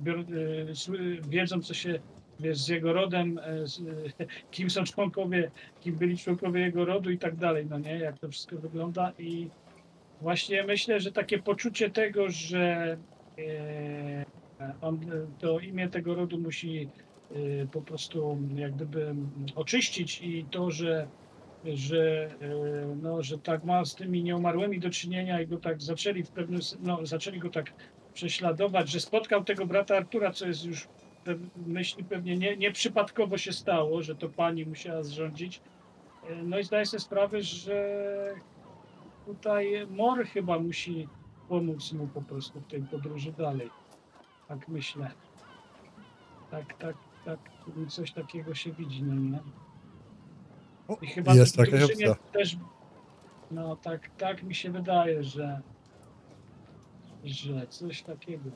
[0.04, 1.98] bior- wiedząc, co się
[2.40, 4.12] wiesz, z jego rodem, z, yy,
[4.50, 8.28] kim są członkowie, kim byli członkowie jego rodu i tak dalej, no nie, jak to
[8.28, 9.12] wszystko wygląda.
[9.18, 9.48] I
[10.20, 12.96] właśnie myślę, że takie poczucie tego, że
[13.38, 14.24] e,
[14.80, 15.00] on,
[15.38, 16.88] to imię tego rodu musi
[17.30, 19.14] e, po prostu jak gdyby
[19.54, 21.08] oczyścić i to, że,
[21.64, 26.22] że, e, no, że tak ma z tymi nieumarłymi do czynienia i go tak zaczęli
[26.22, 27.72] w pewnym, no, zaczęli go tak
[28.14, 30.88] prześladować, że spotkał tego brata Artura, co jest już
[31.36, 35.60] pe- myśli pewnie nie, nieprzypadkowo się stało, że to pani musiała zrządzić.
[36.28, 38.34] E, No i zdaję sobie sprawę, że
[39.26, 41.08] tutaj Mor chyba musi
[41.48, 43.70] pomóc mu po prostu w tej podróży dalej.
[44.48, 45.10] Tak myślę.
[46.50, 47.38] Tak, tak, tak.
[47.88, 49.38] Coś takiego się widzi, no nie?
[50.88, 52.30] O, I chyba jest taka drużynie opcja.
[52.32, 52.56] też.
[53.50, 55.60] No tak, tak mi się wydaje, że.
[57.24, 58.50] że coś takiego.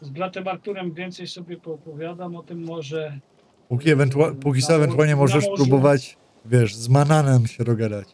[0.00, 3.18] Z bratem Arturem więcej sobie poopowiadam o tym może.
[3.68, 5.62] Póki, ewentua- póki co Na- ewentualnie na możesz morzu.
[5.64, 8.08] próbować, wiesz, z Mananem się dogadać.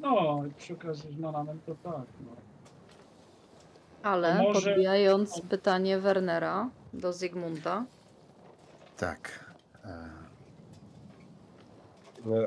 [0.00, 1.94] No, i przy okazji z Mananem to tak.
[1.94, 2.30] No.
[4.02, 7.84] Ale może- podbijając pytanie Wernera do Zygmunta,
[8.96, 9.54] Tak.
[9.84, 10.10] E, E,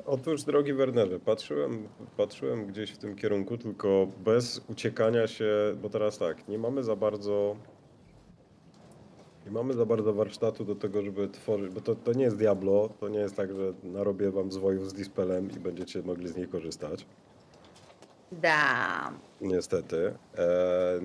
[0.06, 5.52] Otóż, drogi Wernerze, patrzyłem, patrzyłem gdzieś w tym kierunku, tylko bez uciekania się,
[5.82, 7.56] bo teraz tak, nie mamy za bardzo.
[9.46, 12.90] Nie mamy za bardzo warsztatu do tego, żeby tworzyć, bo to, to nie jest Diablo,
[13.00, 16.50] to nie jest tak, że narobię wam zwojów z Dispelem i będziecie mogli z nich
[16.50, 17.06] korzystać.
[18.32, 19.12] da.
[19.42, 20.14] Niestety.
[20.38, 21.00] E,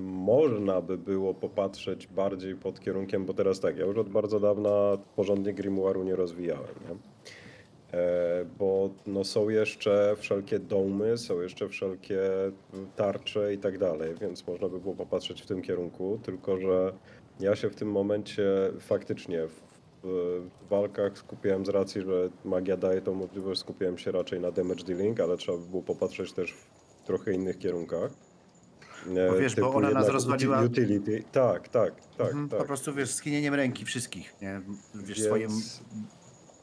[0.00, 4.70] można by było popatrzeć bardziej pod kierunkiem, bo teraz tak, ja już od bardzo dawna
[5.16, 7.09] porządnie Grimoire'u nie rozwijałem, nie?
[7.92, 12.20] E, bo no, są jeszcze wszelkie domy, są jeszcze wszelkie
[12.96, 16.92] tarcze i tak dalej, więc można by było popatrzeć w tym kierunku, tylko że
[17.40, 18.44] ja się w tym momencie
[18.80, 19.60] faktycznie w,
[20.70, 25.20] walkach skupiałem z racji, że magia daje tą możliwość, skupiałem się raczej na damage dealing,
[25.20, 28.10] ale trzeba by było popatrzeć też w trochę innych kierunkach.
[29.16, 31.24] E, Bo wiesz, bo ona nas rozwaliła- Utility.
[31.32, 32.58] Tak, tak, tak, mhm, tak.
[32.58, 34.60] Po prostu wiesz, skinieniem ręki wszystkich, nie?
[34.94, 35.48] Wiesz, Więc- swoją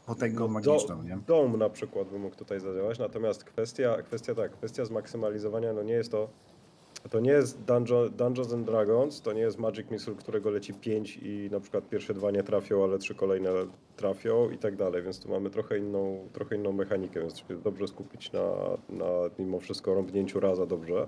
[0.07, 1.17] potęgą No, magiczną, nie?
[1.27, 5.93] Dom na przykład by mógł tutaj zadziałać, natomiast kwestia, kwestia tak, kwestia zmaksymalizowania, no nie
[5.93, 6.29] jest to,
[7.09, 11.17] to nie jest Dungeon, Dungeons and Dragons, to nie jest Magic Missile, którego leci 5
[11.17, 13.49] i na przykład pierwsze dwa nie trafią, ale trzy kolejne
[13.95, 17.61] trafią i tak dalej, więc tu mamy trochę inną, trochę inną mechanikę, więc trzeba się
[17.61, 18.41] dobrze skupić na,
[18.89, 19.05] na
[19.39, 21.07] mimo wszystko rąbnięciu raza dobrze.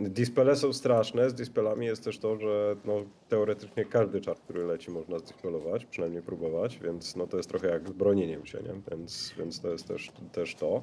[0.00, 2.94] Dispele są straszne, z dispelami jest też to, że no,
[3.28, 7.88] teoretycznie każdy czar, który leci można zdispelować, przynajmniej próbować, więc no, to jest trochę jak
[7.88, 8.80] z bronieniem się, nie?
[8.90, 10.82] Więc, więc to jest też, też to.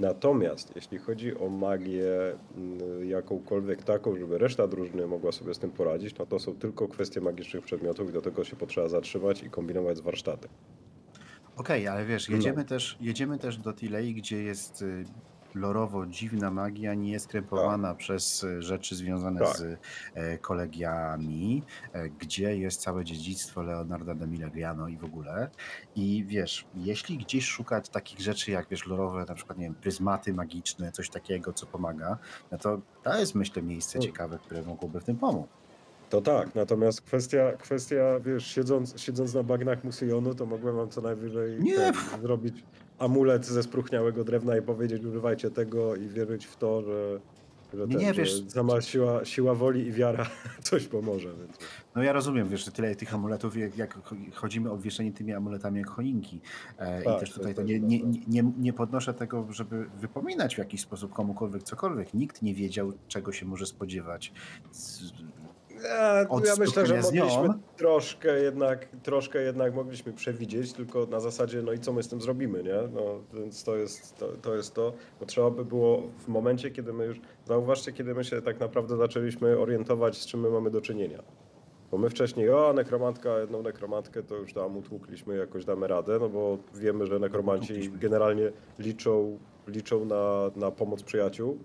[0.00, 5.70] Natomiast jeśli chodzi o magię mm, jakąkolwiek taką, żeby reszta drużyny mogła sobie z tym
[5.70, 9.50] poradzić, no to są tylko kwestie magicznych przedmiotów i do tego się potrzeba zatrzymać i
[9.50, 10.50] kombinować z warsztatem.
[11.56, 12.36] Okej, ale wiesz, No.
[12.36, 15.04] jedziemy, też, jedziemy też do Tilei, gdzie jest y,
[15.56, 19.56] lorowo dziwna magia, nie jest krępowana przez y, rzeczy związane Tak.
[19.56, 19.78] z
[20.14, 25.50] e, kolegiami, e, gdzie jest całe dziedzictwo Leonarda de Milegliano i w ogóle.
[25.96, 30.34] I wiesz, jeśli gdzieś szukać takich rzeczy jak, wiesz, lorowe, na przykład, nie wiem, pryzmaty
[30.34, 32.18] magiczne, coś takiego, co pomaga,
[32.52, 35.46] no to to jest, myślę, miejsce ciekawe, które mogłoby w tym pomóc.
[36.10, 41.00] To tak, natomiast kwestia, kwestia wiesz, siedząc, siedząc na bagnach Musejonu, to mogłem wam co
[41.00, 41.74] najwyżej Nie.
[41.76, 42.64] ten, zrobić
[42.98, 47.20] amulet ze spróchniałego drewna i powiedzieć, używajcie tego i wierzyć w to, że,
[47.74, 50.26] że, ten, nie, że wiesz- sama siła, siła woli i wiara
[50.62, 51.28] coś pomoże.
[51.40, 51.58] Więc.
[51.94, 53.98] No ja rozumiem, wiesz, że tyle tych amuletów, jak, jak
[54.34, 56.40] chodzimy obwieszeni tymi amuletami jak choinki.
[56.78, 60.58] E, Tak, I też tutaj to nie, nie, nie, nie podnoszę tego, żeby wypominać w
[60.58, 62.14] jakiś sposób komukolwiek cokolwiek.
[62.14, 64.32] Nikt nie wiedział, czego się może spodziewać.
[65.84, 71.62] Ja, Od ja myślę, że mogliśmy troszkę jednak, troszkę jednak mogliśmy przewidzieć, tylko na zasadzie,
[71.62, 72.78] no i co my z tym zrobimy, nie?
[72.94, 76.92] No, więc to jest to, to jest to, bo trzeba by było w momencie, kiedy
[76.92, 80.80] my już, zauważcie, kiedy my się tak naprawdę zaczęliśmy orientować, z czym my mamy do
[80.80, 81.22] czynienia.
[81.90, 86.28] Bo my wcześniej, o, nekromantka, jedną nekromantkę to już tam utłukliśmy, jakoś damy radę, no
[86.28, 87.98] bo wiemy, że nekromanci Utłukliśmy.
[87.98, 91.58] generalnie liczą, liczą na, na pomoc przyjaciół,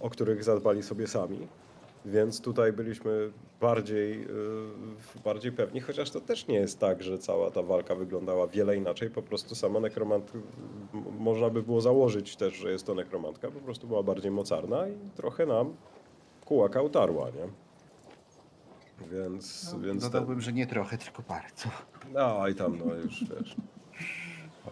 [0.00, 1.48] o których zadbali sobie sami.
[2.04, 3.30] Więc tutaj byliśmy
[3.60, 4.26] bardziej, yy,
[5.24, 9.10] bardziej pewni, chociaż to też nie jest tak, że cała ta walka wyglądała wiele inaczej.
[9.10, 10.32] Po prostu sama nekromant,
[11.18, 14.94] można by było założyć też, że jest to nekromantka, po prostu była bardziej mocarna i
[15.16, 15.76] trochę nam
[16.44, 17.48] kułaka utarła, nie?
[19.12, 21.68] Więc, No, więc dodałbym, że nie trochę, tylko bardzo.
[22.02, 23.56] ten, no i tam, no już wiesz.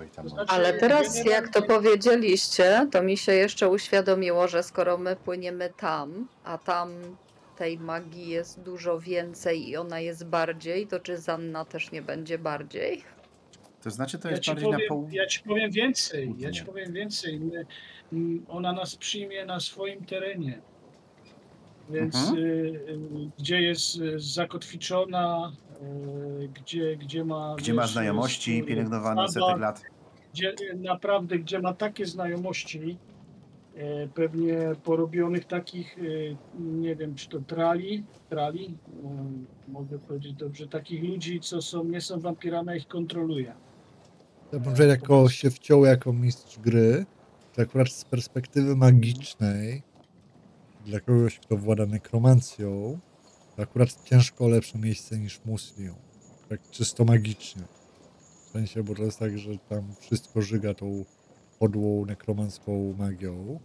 [0.00, 0.30] Oj, tam To oj.
[0.30, 5.72] znaczy- Ale teraz, jak to powiedzieliście, to mi się jeszcze uświadomiło, że skoro my płyniemy
[5.76, 6.92] tam, a tam
[7.56, 12.38] tej magii jest dużo więcej i ona jest bardziej, to czy Zanna też nie będzie
[12.38, 13.04] bardziej?
[13.82, 15.08] To znaczy, to Ja jest ci, bardziej na powiem, pół.
[15.12, 17.40] ja ci powiem więcej, ja ci powiem więcej.
[17.40, 17.66] My,
[18.12, 20.60] mm, ona nas przyjmie na swoim terenie.
[21.90, 22.38] Więc Mhm.
[22.38, 22.98] y, y,
[23.38, 25.52] gdzie jest y, zakotwiczona,
[26.54, 27.54] gdzie, gdzie ma.
[27.58, 29.82] Gdzie ma wiesz, znajomości swój pielęgnowane setek lat.
[30.32, 32.98] gdzie naprawdę, gdzie ma takie znajomości,
[33.74, 36.02] e, pewnie porobionych takich, e,
[36.60, 42.00] nie wiem, czy to trali, trali, e, mogę powiedzieć dobrze, takich ludzi, co są, nie
[42.00, 43.54] są wampirami, a ich kontroluje.
[44.52, 47.06] Ja bym, że jako się wciął jako mistrz gry,
[47.54, 49.82] to akurat z perspektywy magicznej,
[50.86, 52.98] dla kogoś, kto włada nekromancją,
[53.62, 55.96] akurat ciężko lepsze miejsce niż Muslium.
[56.48, 57.62] Tak czysto magicznie.
[58.46, 61.04] W sensie, bo to jest tak, że tam wszystko żyga tą
[61.58, 63.60] podłą nekromancką magią.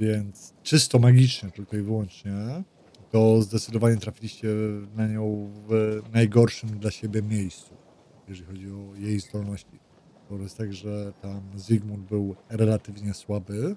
[0.00, 2.32] Więc czysto magicznie tylko i wyłącznie,
[3.10, 4.48] to zdecydowanie trafiliście
[4.96, 7.74] na nią w najgorszym dla siebie miejscu,
[8.28, 9.78] jeżeli chodzi o jej zdolności.
[10.28, 13.76] To jest tak, że tam Zygmunt był relatywnie słaby,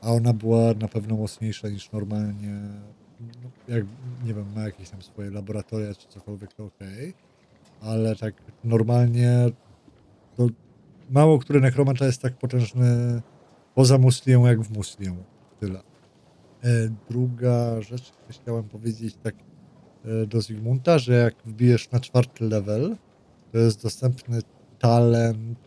[0.00, 2.60] a ona była na pewno mocniejsza niż normalnie.
[3.20, 3.84] No, jak,
[4.24, 7.14] nie wiem, ma jakieś tam swoje laboratoria czy cokolwiek, to okej.
[7.80, 9.46] Ale tak normalnie
[10.36, 10.46] to
[11.10, 13.22] mało który nekromanta jest tak potężny
[13.74, 15.16] poza muslią jak w muslią.
[15.60, 15.80] Tyle.
[16.64, 16.68] E,
[17.08, 19.34] druga rzecz, którą chciałem powiedzieć tak
[20.04, 22.96] e, do Zygmunta, że jak wbijesz na czwarty level,
[23.52, 24.40] to jest dostępny
[24.78, 25.58] talent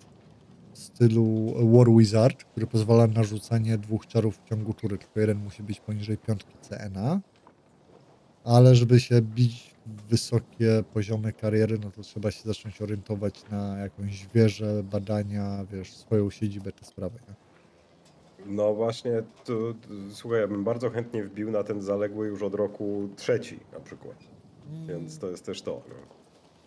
[0.74, 5.38] w stylu War Wizard, który pozwala na rzucanie dwóch czarów w ciągu tury, tylko jeden
[5.38, 7.22] musi być poniżej piątki CNA.
[8.44, 13.78] Ale żeby się bić w wysokie poziomy kariery, no to trzeba się zacząć orientować na
[13.78, 17.20] jakąś wieżę, badania, wiesz, swoją siedzibę, te sprawy.
[17.28, 17.36] Nie?
[18.46, 22.56] No właśnie, tu, tu, słuchaj, ja bym bardzo chętnie wbił na ten zaległy już od
[22.56, 24.16] roku trzeci na przykład,
[24.88, 25.82] więc to jest też to.
[25.90, 25.96] No.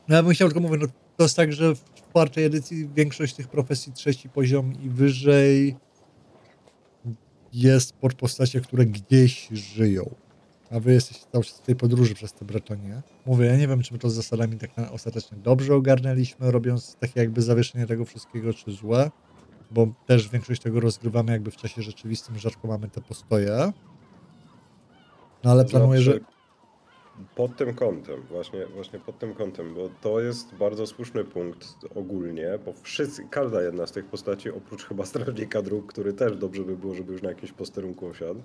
[0.08, 3.34] No ja bym chciał tylko mówić, no to jest tak, że w czwartej edycji większość
[3.34, 5.76] tych profesji trzeci poziom i wyżej
[7.52, 10.14] jest pod postacie, które gdzieś żyją.
[10.70, 13.02] A wy jesteście cały czas w tej podróży przez te Bretonie.
[13.26, 17.20] Mówię, ja nie wiem, czy my to z zasadami tak ostatecznie dobrze ogarnęliśmy, robiąc takie
[17.20, 19.10] jakby zawieszenie tego wszystkiego, czy złe.
[19.70, 23.72] Bo też większość tego rozgrywamy jakby w czasie rzeczywistym, rzadko mamy te postoje.
[25.44, 26.12] No ale planuję, że...
[26.12, 26.26] Zawsze
[27.34, 32.58] Pod tym kątem, właśnie, właśnie pod tym kątem, bo to jest bardzo słuszny punkt ogólnie,
[32.64, 36.76] bo wszyscy, każda jedna z tych postaci, oprócz chyba Strażnika Dróg, który też dobrze by
[36.76, 38.42] było, żeby już na jakimś posterunku osiadł,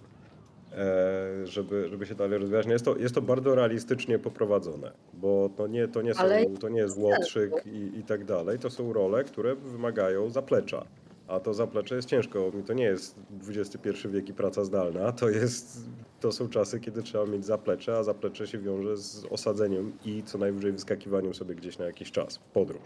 [1.43, 2.65] żeby, żeby się dalej rozwijać.
[2.65, 6.45] No Jest to, jest to bardzo realistycznie poprowadzone, bo to nie, to nie, są, Ale
[6.45, 10.85] to nie jest łotrzyk i, i tak dalej, to są role, które wymagają zaplecza.
[11.27, 12.51] A to zaplecze jest ciężko.
[12.67, 13.15] To nie jest
[13.47, 15.11] XXI wiek i praca zdalna.
[15.11, 15.79] To, jest,
[16.19, 20.37] to są czasy, kiedy trzeba mieć zaplecze, a zaplecze się wiąże z osadzeniem i co
[20.37, 22.81] najwyżej wyskakiwaniem sobie gdzieś na jakiś czas w podróż.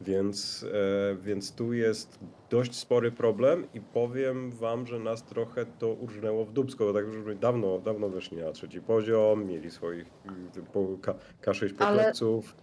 [0.00, 0.66] Więc,
[1.12, 2.18] e, więc tu jest
[2.50, 7.04] dość spory problem i powiem wam, że nas trochę to urżnęło w dubsko, bo tak
[7.04, 10.06] już dawno, dawno wyszli na trzeci poziom, mieli swoich
[11.02, 12.54] K, K6 Ale- poklepców.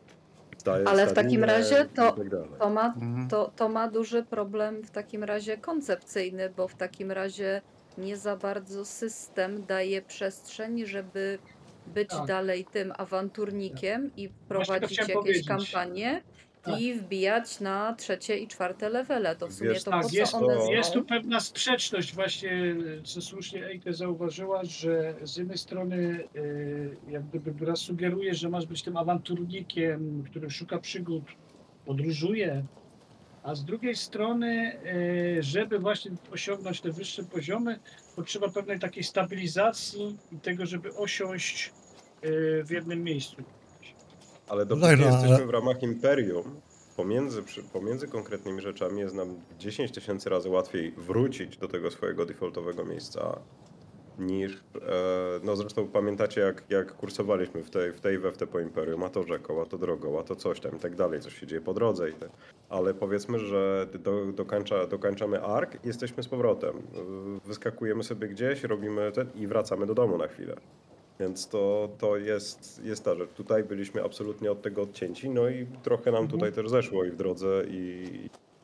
[0.86, 2.16] ale w takim razie to- tak.
[2.60, 3.28] To ma, Mhm.
[3.30, 7.62] to, to ma duży problem w takim razie koncepcyjny, bo w takim razie
[7.98, 11.40] nie za bardzo system daje przestrzeń, żeby
[11.88, 12.26] być Tak.
[12.28, 15.48] dalej tym awanturnikiem i prowadzić jakieś powiedzieć.
[15.48, 16.22] kampanie.
[16.80, 19.36] I wbijać na trzecie i czwarte levele.
[19.36, 20.72] To w sumie Wiesz, to Tak, po co jest, one to- są?
[20.72, 27.26] jest tu pewna sprzeczność właśnie, co słusznie Ejke zauważyła, że z jednej strony y, jak
[27.28, 31.24] gdyby gra sugeruje, że masz być tym awanturnikiem, który szuka przygód,
[31.86, 32.66] podróżuje,
[33.44, 34.80] a z drugiej strony,
[35.38, 37.80] y, żeby właśnie osiągnąć te wyższe poziomy,
[38.16, 41.74] potrzeba pewnej takiej stabilizacji i tego, żeby osiąść
[42.26, 43.36] y, w jednym miejscu.
[44.48, 46.62] Ale dopóki no, ale- jesteśmy w ramach imperium,
[46.96, 47.44] pomiędzy,
[47.74, 53.40] pomiędzy konkretnymi rzeczami jest nam 10 tysięcy razy łatwiej wrócić do tego swojego defaultowego miejsca
[54.20, 54.54] niż.
[54.54, 54.60] E,
[55.44, 59.10] no zresztą pamiętacie, jak, jak kursowaliśmy w tej, w tej we w po imperium, a
[59.10, 61.62] to rzeką, a to drogą, a to coś tam i tak dalej, coś się dzieje
[61.62, 62.10] po drodze.
[62.10, 62.30] I te,
[62.70, 66.82] ale powiedzmy, że do, dokańcza, dokańczamy ark i jesteśmy z powrotem.
[67.46, 70.56] Wyskakujemy sobie gdzieś, robimy ten i wracamy do domu na chwilę.
[71.20, 73.30] Więc to, to jest, jest ta rzecz.
[73.34, 76.30] Tutaj byliśmy absolutnie od tego odcięci, no i trochę nam Mhm.
[76.40, 78.06] tutaj też zeszło i w drodze, i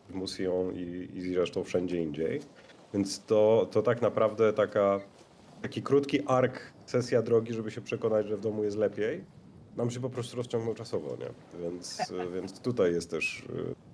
[0.09, 2.41] w Musion, i, i zresztą wszędzie indziej.
[2.93, 4.99] Więc to, to tak naprawdę taka,
[5.61, 9.23] taki krótki ark, sesja drogi, żeby się przekonać, że w domu jest lepiej,
[9.77, 11.59] nam się po prostu rozciągnął czasowo, nie?
[11.63, 13.45] Więc, więc tutaj jest też,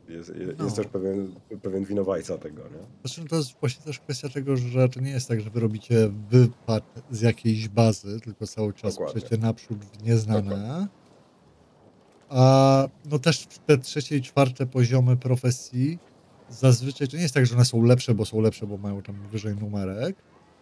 [0.10, 0.72] jest, jest No.
[0.72, 2.80] też pewien, pewien winowajca tego, nie?
[3.06, 5.60] Znaczy, no to jest właśnie też kwestia tego, że to nie jest tak, że wy
[5.60, 9.22] robicie wypad z jakiejś bazy, tylko cały czas Dokładnie.
[9.22, 10.88] przecie naprzód w nieznane.
[12.30, 16.00] A no też te trzecie i czwarte poziomy profesji
[16.50, 19.16] zazwyczaj to nie jest tak, że one są lepsze, bo są lepsze, bo mają tam
[19.32, 20.16] wyżej numerek,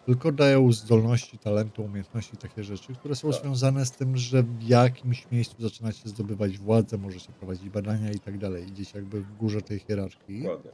[0.08, 3.40] tylko dają zdolności, talenty, umiejętności i takie rzeczy, które są Tak.
[3.40, 8.38] związane z tym, że w jakimś miejscu zaczynacie zdobywać władzę, możecie prowadzić badania i tak
[8.38, 8.68] dalej.
[8.68, 10.42] Idziecie jakby w górze tej hierarchii.
[10.42, 10.70] Dokładnie.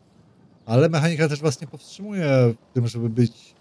[0.67, 2.27] Ale mechanika też was nie powstrzymuje
[2.71, 3.55] w tym, żeby być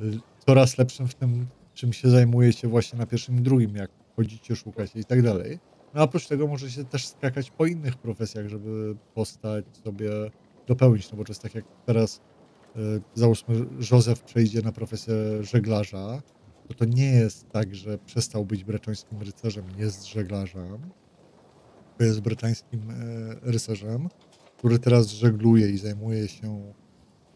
[0.00, 4.56] y, coraz lepszym w tym, czym się zajmujecie właśnie na pierwszym i drugim, jak chodzicie,
[4.56, 5.58] szukacie i tak dalej.
[5.94, 10.10] No a oprócz tego możecie też skakać po innych profesjach, żeby postać sobie
[10.66, 12.20] dopełnić, no bo to jest tak jak teraz
[13.14, 16.22] załóżmy Józef przejdzie na profesję żeglarza,
[16.68, 20.78] to to nie jest tak, że przestał być bretońskim rycerzem, jest żeglarzem,
[21.98, 22.94] to jest bretańskim e,
[23.42, 24.08] rycerzem,
[24.58, 26.72] który teraz żegluje i zajmuje się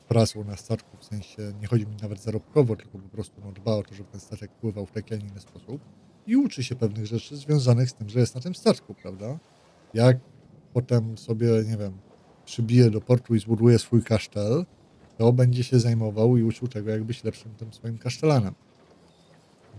[0.09, 3.76] pracą na statku, w sensie nie chodzi mi nawet zarobkowo, tylko po prostu no, dba
[3.76, 5.80] o to, żeby ten statek pływał w taki, a nie inny sposób
[6.26, 9.38] i uczy się pewnych rzeczy związanych z tym, że jest na tym statku, prawda?
[9.95, 10.18] Jak
[10.72, 11.99] potem sobie, nie wiem,
[12.45, 14.64] przybije do portu i zbuduje swój kasztel,
[15.21, 18.55] to będzie się zajmował i uczył tego, jak być lepszym tym swoim kasztelanem.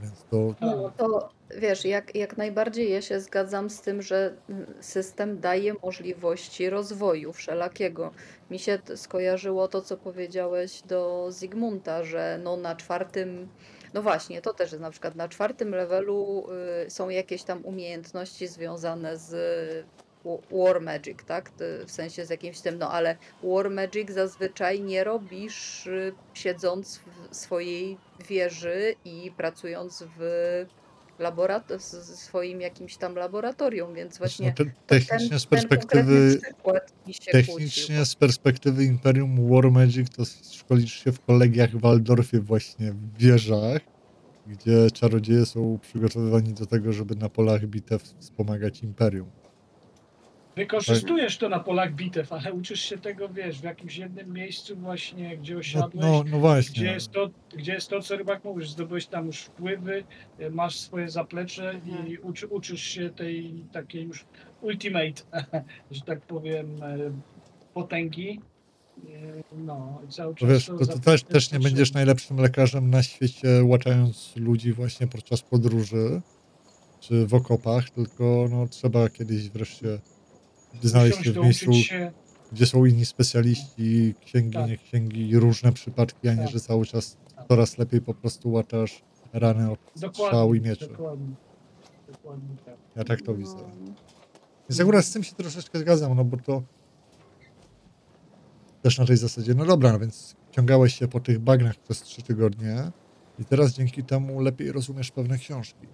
[0.01, 4.35] Więc to No to wiesz, jak, jak najbardziej ja się zgadzam z tym, że
[4.79, 8.11] system daje możliwości rozwoju wszelakiego.
[8.51, 13.47] Mi się skojarzyło to, co powiedziałeś do Zygmunta, że no na czwartym,
[13.93, 16.45] no właśnie, to też jest na przykład na czwartym levelu
[16.85, 19.33] y, są jakieś tam umiejętności związane z
[20.51, 21.51] War Magic, tak?
[21.85, 26.99] W sensie z jakimś tym, no ale War Magic zazwyczaj nie robisz y, siedząc
[27.31, 27.97] w swojej
[28.29, 30.65] wieży i pracując w
[31.19, 31.79] laborat-
[32.15, 37.31] swoim jakimś tam laboratorium, więc właśnie no, technicznie z ten, konkretny perspektywy się kłócił.
[37.31, 43.17] Technicznie z perspektywy Imperium War Magic to szkolisz się w kolegiach w Waldorfie właśnie w
[43.17, 43.81] wieżach,
[44.47, 49.29] gdzie czarodzieje są przygotowywani do tego, żeby na polach bitew wspomagać Imperium.
[50.55, 55.37] Wykorzystujesz to na polach bitew, ale uczysz się tego, wiesz, w jakimś jednym miejscu właśnie,
[55.37, 56.83] gdzie osiadłeś, no, no gdzie, właśnie.
[56.85, 60.03] jest to, gdzie jest to, co rybak mówisz, zdobyłeś tam już wpływy,
[60.39, 62.17] e, masz swoje zaplecze i Mhm.
[62.23, 64.25] uczy, uczysz się tej takiej już
[64.61, 65.21] ultimate,
[65.91, 66.97] że tak powiem, e,
[67.73, 68.39] potęgi.
[69.09, 73.03] E, No, i cały czas wiesz, to, to też, też nie będziesz najlepszym lekarzem na
[73.03, 76.21] świecie, łaczając ludzi właśnie podczas podróży
[76.99, 79.99] czy w okopach, tylko no, trzeba kiedyś wreszcie
[80.83, 82.11] znaleźć się w miejscu, się,
[82.51, 84.69] gdzie są inni specjaliści, księgi, Tak.
[84.69, 86.51] nie księgi i różne przypadki, a nie, Tak.
[86.51, 87.17] że cały czas
[87.47, 89.03] coraz lepiej po prostu łatasz
[89.33, 90.07] rany od strzał
[90.53, 90.87] i dokładnie, mieczy.
[90.87, 91.35] dokładnie,
[92.07, 92.75] dokładnie tak.
[92.95, 93.55] Ja tak to widzę.
[93.55, 93.93] No,
[94.69, 96.63] Więc akurat z tym się troszeczkę zgadzam, no bo to
[98.81, 102.21] też na tej zasadzie, no dobra, no więc ciągałeś się po tych bagnach przez trzy
[102.21, 102.91] tygodnie
[103.39, 105.87] i teraz dzięki temu lepiej rozumiesz pewne książki.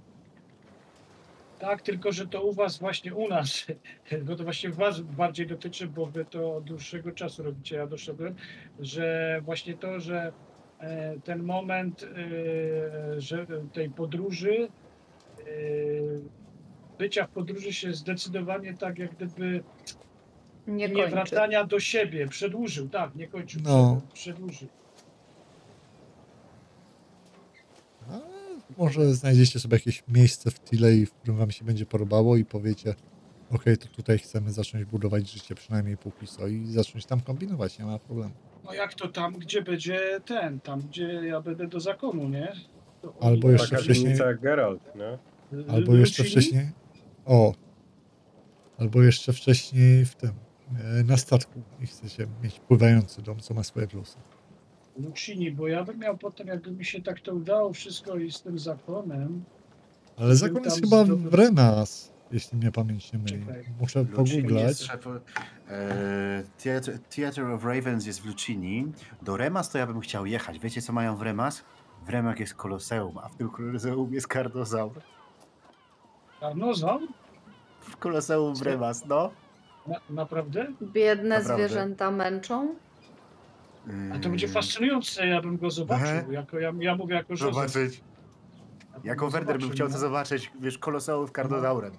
[1.60, 3.68] Tak, tylko że to u was właśnie u nas,
[4.26, 8.36] bo to właśnie was bardziej dotyczy, bo wy to od dłuższego czasu robicie, ja doszedłem,
[8.80, 10.32] że właśnie to, że
[10.80, 14.68] e, ten moment e, że tej podróży,
[15.40, 15.44] e,
[16.98, 19.64] bycia w podróży się zdecydowanie tak jak gdyby
[20.68, 24.02] nie nie wracania do siebie przedłużył, tak, nie kończył, No.
[24.14, 24.68] przed- przedłużył.
[28.78, 32.96] Może znajdziecie sobie jakieś miejsce w Tilei, w którym wam się będzie podobało i powiecie,
[33.52, 37.86] okej, to tutaj chcemy zacząć budować życie, przynajmniej póki co i zacząć tam kombinować, nie
[37.86, 38.34] ma problemu.
[38.64, 42.54] No jak to tam, gdzie będzie ten, tam gdzie ja będę do zakonu, nie?
[43.02, 45.18] To Albo jeszcze Taka wcześniej- Geralt, nie?
[45.70, 46.42] Albo jeszcze Lucini?
[46.42, 46.70] wcześniej,
[47.26, 47.54] o,
[48.78, 50.32] albo jeszcze wcześniej w tym,
[51.00, 54.18] e, na statku i chcecie mieć pływający dom, co ma swoje plusy.
[54.98, 58.42] Lucini, bo ja bym miał potem, jakby mi się tak to udało wszystko i z
[58.42, 59.44] tym zakonem.
[60.18, 63.46] Ale zakon jest chyba w Renas, jeśli mnie pamięć nie myli.
[63.46, 63.66] Czekaj.
[63.80, 64.64] Muszę Lucini pogooglać.
[64.64, 64.90] jest
[65.70, 68.92] e, Theatre, Theatre of Ravens jest w Lucini.
[69.22, 70.60] Do Remas to ja bym chciał jechać.
[70.60, 71.64] Wiecie co mają w Remas?
[72.06, 75.02] W Remach jest koloseum, a w tym koloseum jest kardozaur.
[76.40, 77.02] Karnozaur?
[77.82, 79.32] W koloseum w Remas, no.
[79.88, 80.68] Na, naprawdę?
[80.82, 81.56] Biedne Naprawdę.
[81.56, 82.76] zwierzęta męczą.
[84.16, 86.32] A to będzie fascynujące, ja bym go zobaczył.
[86.32, 87.54] Jako, ja, ja mówię jako Józef.
[87.54, 88.02] Zobaczyć.
[88.94, 89.94] Ja Jako Werder bym chciał no.
[89.94, 91.92] to zobaczyć, wiesz, koloseum w kardozaurem.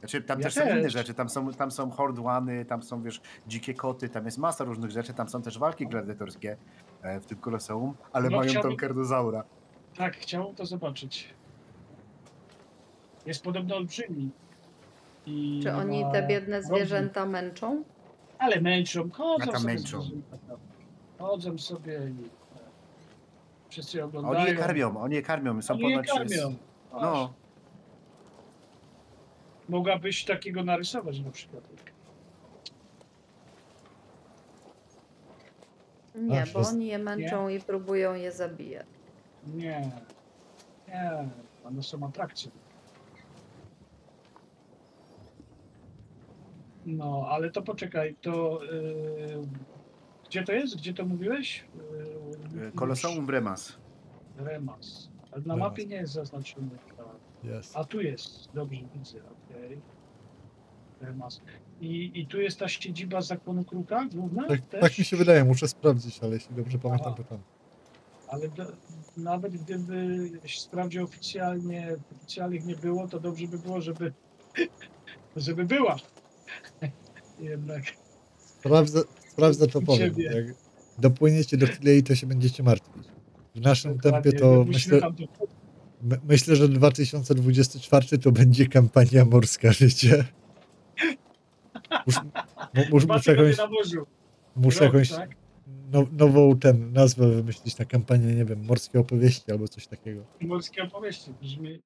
[0.00, 0.92] Znaczy, tam Ja też są inne też.
[0.92, 4.90] rzeczy, tam są, tam są hordłany, tam są, wiesz, dzikie koty, tam jest masa różnych
[4.90, 6.56] rzeczy, tam są też walki gladiatorskie
[7.02, 9.44] e, w tym koloseum, ale No, mają chciałbym- tam kardozaura.
[9.96, 11.34] Tak, chciałbym to zobaczyć.
[13.26, 14.30] Jest podobno olbrzymi.
[15.26, 17.84] I Czy oni te biedne zwierzęta męczą?
[18.38, 20.02] Ale męczą, sobie męczą?
[20.48, 20.58] tam.
[21.18, 22.58] Chodzą sobie i e,
[23.68, 24.36] wszyscy oglądają.
[24.40, 26.08] Oni je karmią, oni je karmią, są Oni je ponoć...
[26.08, 26.54] karmią.
[26.92, 27.32] No,
[29.68, 31.64] Mogłabyś takiego narysować na przykład.
[36.14, 38.86] Nie, Aż bo jest- oni je męczą i próbują je zabijać.
[39.46, 39.90] Nie.
[40.88, 41.28] Nie.
[41.64, 42.50] One są atrakcje.
[46.86, 49.42] No, ale to poczekaj, to yy,
[50.28, 50.76] gdzie to jest?
[50.76, 51.64] Gdzie to mówiłeś?
[52.68, 53.76] E, koloseum Remas.
[54.36, 55.08] Remas.
[55.32, 55.68] Ale na Remas.
[55.70, 56.70] mapie nie jest zaznaczony.
[57.44, 57.76] Jest.
[57.76, 59.80] A tu jest, dobrze widzę, okej.
[61.00, 61.40] Remas.
[61.80, 64.48] I, I tu jest ta siedziba zakonu kruka główna?
[64.48, 64.80] Tak, też?
[64.80, 67.22] tak mi się wydaje, muszę sprawdzić, ale jeśli dobrze pamiętam, Aha.
[67.22, 67.38] to tam.
[68.28, 68.64] Ale do,
[69.16, 74.12] nawet gdyby sprawdził oficjalnie, oficjalnych nie było, to dobrze by było, żeby,
[75.36, 75.96] żeby była.
[77.40, 77.84] Jednak.
[78.38, 79.00] Sprawdzę,
[79.36, 79.98] sprawdzę to powiem.
[80.14, 80.24] ciebie.
[80.24, 80.46] Jak,
[80.98, 83.04] dopłyniecie do chwili i to się będziecie martwić.
[83.54, 85.26] W naszym tempie Dokładnie, to musimy myślę, tam do-
[86.02, 90.24] my, myślę, że 2024 to będzie kampania morska, wiecie?
[92.06, 92.16] Mus,
[92.74, 94.06] mu, mus, muszę jakąś, na morzu.
[94.56, 95.30] muszę Rok, jakąś tak?
[95.92, 100.24] now, nową ten, nazwę wymyślić na kampanię, nie wiem, morskie opowieści albo coś takiego.
[100.40, 101.82] Morskie opowieści brzmi.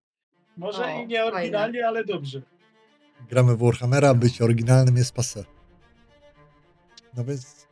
[0.57, 2.43] Może O, i nie oryginalnie, ale dobrze.
[3.31, 5.45] Gramy w Warhammera, być oryginalnym jest pase.
[7.17, 7.67] No więc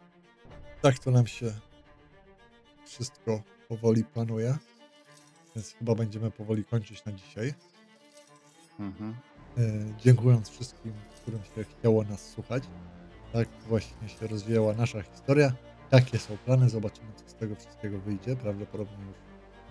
[0.83, 1.53] tak to nam się
[2.85, 4.59] wszystko powoli planuje.
[5.57, 7.55] Więc chyba będziemy powoli kończyć na dzisiaj.
[8.79, 9.15] Mhm.
[9.59, 9.63] E,
[9.99, 12.63] dziękując wszystkim, którym się chciało nas słuchać.
[13.33, 15.53] Tak właśnie się rozwijała nasza historia.
[15.91, 16.69] Takie są plany.
[16.69, 18.37] Zobaczymy, co z tego wszystkiego wyjdzie.
[18.37, 19.17] Prawdopodobnie już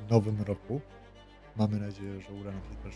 [0.08, 0.82] w nowym roku.
[1.56, 2.96] Mamy nadzieję, że uda nam się też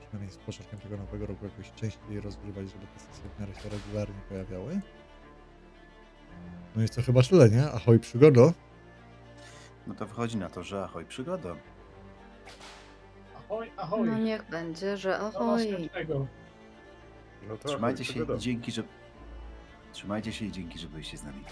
[0.00, 3.68] przynajmniej z początkiem tego nowego roku jakoś częściej rozgrywać, żeby te sesje w miarę się
[3.68, 4.80] regularnie pojawiały.
[6.76, 7.64] No i co chyba tyle, nie?
[7.64, 8.52] Ahoj przygodo.
[9.86, 11.56] No to wychodzi na to, że ahoj przygoda.
[13.36, 14.08] Ahoj, ahoj.
[14.08, 15.70] No niech będzie, że Do ahoj.
[15.70, 16.26] następnego.
[17.48, 18.34] No to Trzymajcie się przygoda.
[18.34, 18.82] i dzięki, że...
[19.92, 21.44] Trzymajcie się i dzięki, że byliście z nami.